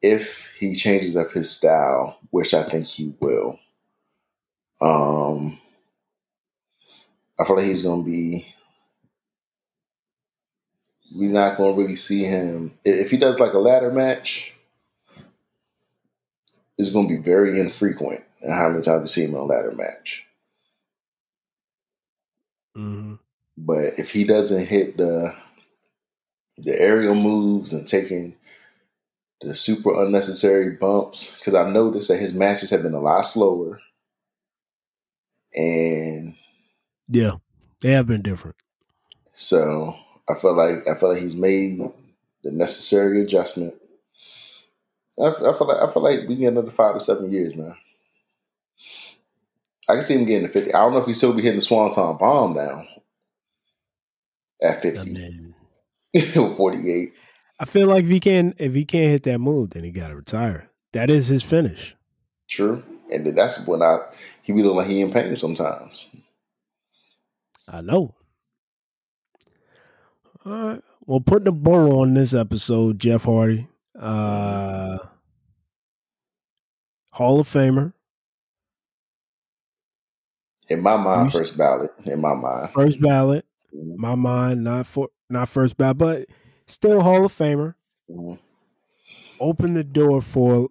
if 0.00 0.48
he 0.56 0.76
changes 0.76 1.16
up 1.16 1.32
his 1.32 1.50
style, 1.50 2.18
which 2.30 2.54
I 2.54 2.62
think 2.62 2.86
he 2.86 3.16
will. 3.18 3.58
Um, 4.80 5.58
I 7.40 7.44
feel 7.44 7.56
like 7.56 7.66
he's 7.66 7.82
gonna 7.82 8.04
be. 8.04 8.46
We're 11.12 11.32
not 11.32 11.58
gonna 11.58 11.76
really 11.76 11.96
see 11.96 12.22
him 12.22 12.78
if 12.84 13.10
he 13.10 13.16
does 13.16 13.40
like 13.40 13.54
a 13.54 13.58
ladder 13.58 13.90
match. 13.90 14.54
It's 16.78 16.92
gonna 16.92 17.08
be 17.08 17.16
very 17.16 17.58
infrequent. 17.58 18.22
And 18.40 18.54
how 18.54 18.68
many 18.68 18.82
times 18.84 19.00
we 19.02 19.08
see 19.08 19.24
him 19.24 19.34
in 19.34 19.40
a 19.40 19.44
ladder 19.44 19.72
match? 19.72 20.24
Hmm 22.74 23.14
But 23.56 23.98
if 23.98 24.10
he 24.10 24.24
doesn't 24.24 24.66
hit 24.66 24.96
the 24.96 25.34
the 26.58 26.78
aerial 26.80 27.14
moves 27.14 27.72
and 27.72 27.86
taking 27.88 28.36
the 29.40 29.54
super 29.54 30.04
unnecessary 30.04 30.70
bumps, 30.76 31.36
because 31.36 31.54
I 31.54 31.68
noticed 31.70 32.08
that 32.08 32.18
his 32.20 32.34
matches 32.34 32.70
have 32.70 32.82
been 32.82 32.94
a 32.94 33.00
lot 33.00 33.22
slower, 33.22 33.80
and 35.54 36.34
yeah, 37.08 37.32
they 37.80 37.92
have 37.92 38.06
been 38.06 38.22
different. 38.22 38.56
so 39.34 39.94
I 40.28 40.34
feel 40.34 40.54
like 40.54 40.86
I 40.88 40.98
feel 40.98 41.10
like 41.12 41.22
he's 41.22 41.36
made 41.36 41.78
the 42.44 42.52
necessary 42.52 43.20
adjustment. 43.20 43.74
I 45.18 45.32
feel 45.34 45.66
like 45.66 45.88
I 45.88 45.92
feel 45.92 46.02
like 46.02 46.28
we 46.28 46.36
get 46.36 46.52
another 46.52 46.70
five 46.70 46.94
to 46.94 47.00
seven 47.00 47.30
years, 47.32 47.54
man. 47.54 47.76
I 49.92 49.96
can 49.96 50.04
see 50.04 50.14
him 50.14 50.24
getting 50.24 50.46
to 50.46 50.52
fifty. 50.52 50.72
I 50.72 50.78
don't 50.78 50.92
know 50.92 50.98
if 50.98 51.06
he 51.06 51.12
still 51.12 51.34
be 51.34 51.42
hitting 51.42 51.58
the 51.58 51.62
Swanton 51.62 52.16
bomb 52.16 52.54
now 52.54 52.86
at 54.62 54.78
I 54.78 54.80
fifty 54.80 55.54
forty 56.56 56.90
eight. 56.90 57.12
I 57.60 57.66
feel 57.66 57.88
like 57.88 58.04
if 58.04 58.10
he 58.10 58.18
can 58.18 58.54
if 58.56 58.74
he 58.74 58.86
can't 58.86 59.10
hit 59.10 59.24
that 59.24 59.38
move, 59.38 59.70
then 59.70 59.84
he 59.84 59.90
got 59.90 60.08
to 60.08 60.16
retire. 60.16 60.70
That 60.94 61.10
is 61.10 61.26
his 61.26 61.42
finish. 61.42 61.94
True. 62.48 62.82
And 63.12 63.26
that's 63.36 63.66
when 63.66 63.82
I 63.82 63.98
he 64.42 64.54
be 64.54 64.62
looking 64.62 64.78
like 64.78 64.86
he 64.86 65.00
in 65.02 65.12
pain 65.12 65.36
sometimes. 65.36 66.08
I 67.68 67.82
know. 67.82 68.14
All 70.44 70.52
right. 70.52 70.82
Well, 71.04 71.20
putting 71.20 71.44
the 71.44 71.52
bow 71.52 72.00
on 72.00 72.14
this 72.14 72.32
episode, 72.32 72.98
Jeff 72.98 73.24
Hardy, 73.24 73.68
uh, 73.98 74.98
Hall 77.10 77.40
of 77.40 77.48
Famer, 77.48 77.92
In 80.72 80.82
my 80.82 80.96
mind, 80.96 81.32
first 81.32 81.56
ballot. 81.58 81.90
In 82.06 82.20
my 82.20 82.34
mind. 82.34 82.70
first 82.70 83.00
ballot. 83.00 83.44
Mhm. 83.74 83.96
My 83.96 84.14
mind, 84.14 84.64
not 84.64 84.86
for 84.86 85.08
not 85.30 85.48
first 85.48 85.76
ballot, 85.76 85.98
but 85.98 86.26
still 86.66 87.00
Hall 87.00 87.24
of 87.24 87.32
Famer. 87.32 87.74
Mhm. 88.10 88.38
Opened 89.40 89.76
the 89.76 89.84
door 89.84 90.20
for 90.22 90.68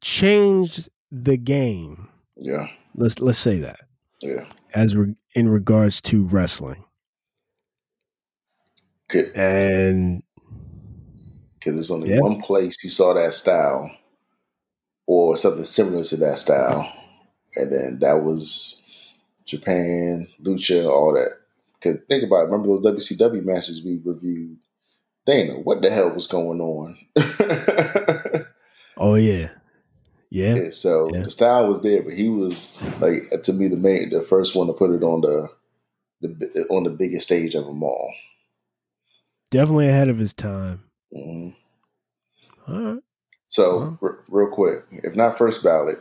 changed 0.00 0.88
the 1.10 1.36
game. 1.36 2.08
Yeah. 2.36 2.68
Let's 2.94 3.20
let's 3.20 3.38
say 3.38 3.58
that 3.60 3.80
Yeah. 4.20 4.46
as 4.74 4.96
re- 4.96 5.16
in 5.34 5.48
regards 5.48 6.00
to 6.02 6.26
wrestling 6.26 6.84
and 9.34 10.22
because 11.58 11.74
there's 11.74 11.90
only 11.90 12.10
Yeah. 12.10 12.20
one 12.20 12.40
place 12.40 12.76
you 12.82 12.90
saw 12.90 13.14
that 13.14 13.34
style 13.34 13.90
or 15.06 15.36
something 15.36 15.64
similar 15.64 16.04
to 16.04 16.16
that 16.18 16.38
style. 16.38 16.92
And 17.56 17.70
then 17.72 17.98
that 18.00 18.22
was 18.24 18.80
Japan, 19.46 20.28
Lucha, 20.42 20.88
all 20.90 21.14
that. 21.14 21.38
Because 21.74 21.98
think 22.08 22.24
about 22.24 22.42
it. 22.44 22.50
Remember 22.50 22.68
those 22.80 22.84
WCW 23.10 23.44
matches 23.44 23.82
we 23.84 24.00
reviewed? 24.04 24.58
They 25.26 25.46
know 25.48 25.56
what 25.58 25.82
the 25.82 25.90
hell 25.90 26.14
was 26.14 26.26
going 26.26 26.60
on. 26.60 26.98
oh 28.96 29.14
yeah, 29.16 29.50
yeah. 30.30 30.54
Yeah, 30.56 30.70
so 30.72 31.12
Yeah. 31.12 31.22
the 31.22 31.30
style 31.30 31.68
was 31.68 31.82
there, 31.82 32.02
but 32.02 32.12
he 32.14 32.28
was 32.28 32.80
like 33.00 33.22
to 33.44 33.52
be 33.52 33.68
the 33.68 33.76
main, 33.76 34.10
the 34.10 34.22
first 34.22 34.54
one 34.56 34.66
to 34.68 34.72
put 34.72 34.90
it 34.90 35.02
on 35.04 35.20
the, 35.20 35.48
the 36.20 36.66
on 36.70 36.84
the 36.84 36.90
biggest 36.90 37.26
stage 37.26 37.54
of 37.54 37.64
them 37.66 37.82
all. 37.82 38.12
definitely 39.50 39.88
ahead 39.88 40.08
of 40.08 40.18
his 40.18 40.32
time. 40.32 40.82
hmm 41.12 41.50
All 42.68 42.80
right. 42.80 43.02
So 43.48 43.78
Uh-huh. 43.78 43.96
r- 44.02 44.18
real 44.28 44.48
quick, 44.48 44.84
if 44.90 45.14
not 45.14 45.38
first 45.38 45.62
ballot, 45.62 45.98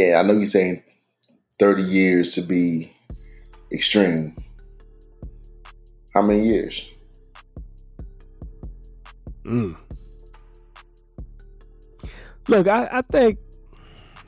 yeah, 0.00 0.18
I 0.18 0.22
know 0.22 0.34
you're 0.34 0.46
saying 0.46 0.82
thirty 1.58 1.82
years 1.82 2.34
to 2.34 2.42
be 2.42 2.92
extreme. 3.72 4.36
How 6.14 6.22
many 6.22 6.46
years? 6.46 6.86
Mm. 9.44 9.76
Look, 12.48 12.66
I, 12.66 12.88
I 12.90 13.02
think 13.02 13.38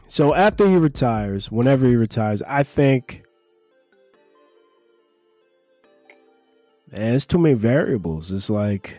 so. 0.08 0.34
After 0.34 0.68
he 0.68 0.76
retires, 0.76 1.50
whenever 1.50 1.86
he 1.86 1.96
retires, 1.96 2.42
I 2.46 2.62
think, 2.62 3.24
man, 6.90 7.14
it's 7.14 7.26
too 7.26 7.38
many 7.38 7.54
variables. 7.54 8.30
It's 8.30 8.48
like, 8.48 8.98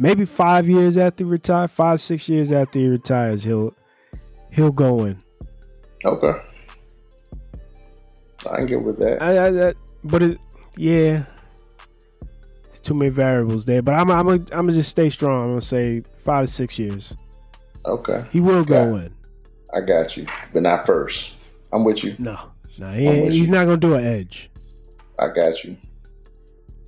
maybe 0.00 0.24
five 0.24 0.68
years 0.68 0.96
after 0.96 1.22
he 1.24 1.30
retires, 1.30 1.70
five 1.70 2.00
six 2.00 2.28
years 2.28 2.50
after 2.50 2.78
he 2.80 2.88
retires, 2.88 3.44
he'll 3.44 3.74
he'll 4.52 4.72
go 4.72 5.04
in. 5.04 5.18
Okay, 6.04 6.32
I 8.50 8.56
can 8.56 8.66
get 8.66 8.82
with 8.82 8.98
that. 8.98 9.22
I, 9.22 9.46
I, 9.46 9.50
that, 9.50 9.76
but 10.02 10.22
it, 10.22 10.38
yeah, 10.76 11.24
it's 12.70 12.80
too 12.80 12.94
many 12.94 13.10
variables 13.10 13.64
there. 13.66 13.82
But 13.82 13.94
I'm, 13.94 14.10
I'm, 14.10 14.26
I'm 14.28 14.46
gonna 14.48 14.72
just 14.72 14.90
stay 14.90 15.10
strong. 15.10 15.42
I'm 15.42 15.48
gonna 15.50 15.60
say 15.60 16.02
five 16.16 16.46
to 16.46 16.52
six 16.52 16.78
years. 16.78 17.14
Okay, 17.86 18.24
He 18.30 18.40
will 18.40 18.64
go 18.64 18.96
in. 18.96 19.14
I 19.74 19.80
got 19.82 20.16
you, 20.16 20.26
but 20.52 20.62
not 20.62 20.84
first. 20.86 21.32
I'm 21.72 21.84
with 21.84 22.02
you. 22.02 22.16
No, 22.18 22.36
no, 22.78 22.90
he 22.92 23.06
I'm 23.06 23.14
ain't- 23.14 23.24
with 23.26 23.32
he's 23.34 23.48
you. 23.48 23.54
not 23.54 23.64
gonna 23.66 23.76
do 23.76 23.94
an 23.94 24.04
edge. 24.04 24.50
I 25.18 25.28
got 25.28 25.62
you. 25.64 25.76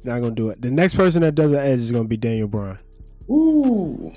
Not 0.04 0.20
gonna 0.22 0.34
do 0.34 0.48
it. 0.48 0.60
The 0.60 0.70
next 0.70 0.94
person 0.94 1.20
that 1.22 1.34
does 1.34 1.52
an 1.52 1.58
edge 1.60 1.78
is 1.80 1.92
gonna 1.92 2.04
be 2.08 2.16
Daniel 2.16 2.48
Bryan. 2.48 2.78
Ooh, 3.30 4.12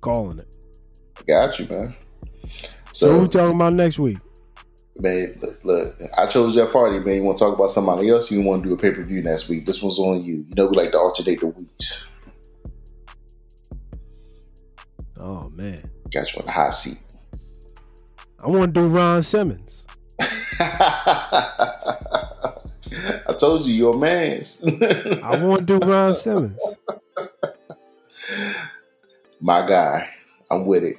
Calling 0.00 0.38
it. 0.40 0.48
got 1.26 1.58
you, 1.58 1.66
man. 1.66 1.94
So, 2.92 3.06
So, 3.06 3.12
who 3.12 3.18
we 3.22 3.28
talking 3.28 3.56
about 3.56 3.72
next 3.72 3.98
week? 3.98 4.18
man, 4.96 5.34
look, 5.42 5.64
look, 5.64 5.96
I 6.16 6.26
chose 6.26 6.54
Jeff 6.54 6.70
Hardy, 6.72 7.00
man. 7.00 7.16
You 7.16 7.22
want 7.24 7.38
to 7.38 7.44
talk 7.44 7.54
about 7.54 7.72
somebody 7.72 8.08
else? 8.10 8.30
You 8.30 8.42
want 8.42 8.62
to 8.62 8.68
do 8.68 8.74
a 8.74 8.78
pay 8.78 8.92
per 8.92 9.02
view 9.02 9.22
next 9.22 9.48
week? 9.48 9.66
This 9.66 9.82
one's 9.82 9.98
on 9.98 10.22
you. 10.24 10.44
You 10.46 10.54
know 10.54 10.66
we 10.66 10.76
like 10.76 10.92
to 10.92 10.98
alternate 10.98 11.40
the 11.40 11.46
weeks. 11.48 12.06
Oh 15.18 15.48
man, 15.50 15.82
Got 16.12 16.32
you 16.34 16.40
on 16.40 16.46
the 16.46 16.52
hot 16.52 16.70
seat. 16.74 17.00
I 18.44 18.48
want 18.48 18.74
to 18.74 18.80
do 18.82 18.86
Ron 18.88 19.22
Simmons. 19.22 19.86
I 23.26 23.32
told 23.32 23.64
you, 23.64 23.74
you're 23.74 23.94
a 23.94 23.98
man. 23.98 24.42
I 25.22 25.42
want 25.42 25.66
to 25.66 25.78
do 25.78 25.86
Ron 25.86 26.14
Simmons. 26.14 26.60
My 29.40 29.66
guy. 29.66 30.08
I'm 30.50 30.66
with 30.66 30.84
it. 30.84 30.96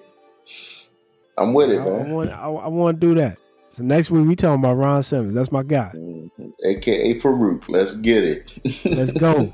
I'm 1.37 1.53
with 1.53 1.69
it, 1.69 1.79
I, 1.79 1.81
I 1.81 1.85
man. 1.85 2.11
want. 2.11 2.29
I, 2.29 2.45
I 2.47 2.67
want 2.67 2.99
to 2.99 3.07
do 3.07 3.13
that. 3.15 3.37
So 3.73 3.83
next 3.83 4.09
week 4.09 4.25
we 4.27 4.35
talking 4.35 4.59
about 4.63 4.75
Ron 4.77 5.03
Simmons. 5.03 5.33
That's 5.35 5.51
my 5.51 5.61
guy. 5.63 5.91
Mhm. 5.93 6.51
AKA 6.65 7.19
Faarooq. 7.19 7.67
Let's 7.69 7.95
get 7.97 8.23
it. 8.23 8.49
Let's 8.85 9.11
go. 9.11 9.51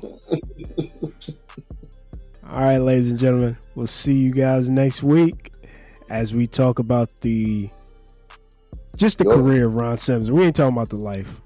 All 2.48 2.60
right, 2.60 2.78
ladies 2.78 3.10
and 3.10 3.18
gentlemen, 3.18 3.56
we'll 3.74 3.86
see 3.86 4.14
you 4.14 4.32
guys 4.32 4.68
next 4.70 5.02
week 5.02 5.52
as 6.08 6.34
we 6.34 6.46
talk 6.46 6.78
about 6.78 7.08
the 7.22 7.68
just 8.96 9.18
the 9.18 9.24
Yup. 9.24 9.34
career 9.34 9.66
of 9.66 9.74
Ron 9.74 9.98
Simmons. 9.98 10.30
We 10.30 10.44
ain't 10.44 10.54
talking 10.56 10.74
about 10.76 10.88
the 10.90 10.96
life. 10.96 11.40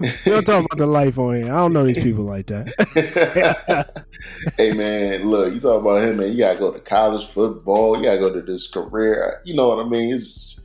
We 0.00 0.30
don't 0.30 0.44
talk 0.44 0.64
about 0.64 0.78
the 0.78 0.86
life 0.86 1.18
on 1.18 1.34
here. 1.36 1.52
I 1.52 1.56
don't 1.56 1.72
know 1.72 1.84
these 1.84 2.02
people 2.02 2.24
like 2.24 2.46
that. 2.46 4.04
hey 4.56 4.72
man, 4.72 5.28
look, 5.28 5.52
you 5.54 5.60
talk 5.60 5.82
about 5.82 6.02
him, 6.02 6.16
man. 6.18 6.32
You 6.32 6.38
gotta 6.38 6.58
go 6.58 6.72
to 6.72 6.80
college 6.80 7.26
football. 7.26 7.96
You 7.96 8.04
gotta 8.04 8.18
go 8.18 8.32
to 8.32 8.42
this 8.42 8.68
career. 8.68 9.40
You 9.44 9.54
know 9.56 9.68
what 9.68 9.84
I 9.84 9.88
mean? 9.88 10.14
It's 10.14 10.60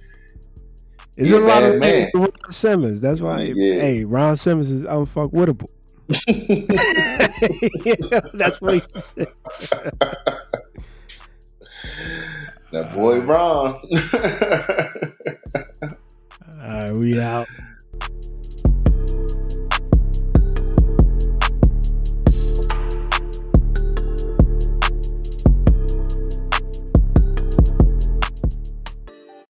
It's 1.18 1.32
Yeah, 1.32 1.38
a 1.38 1.39
lot 1.39 1.64
of 1.64 1.80
man. 1.80 2.10
Ron 2.14 2.52
Simmons. 2.52 3.02
That's 3.02 3.22
why. 3.22 3.52
Yeah. 3.56 3.76
Hey, 3.76 4.06
Ron 4.06 4.36
Simmons 4.36 4.72
is 4.72 4.84
unfuckwittable. 4.86 5.70
That's 8.34 8.60
what 8.62 8.74
he 8.76 8.82
said. 9.00 9.28
that 12.72 12.93
boy 12.93 13.20
Ron. 13.22 13.76
All 16.62 16.68
right, 16.68 16.91
we 16.91 17.20
out. 17.20 17.47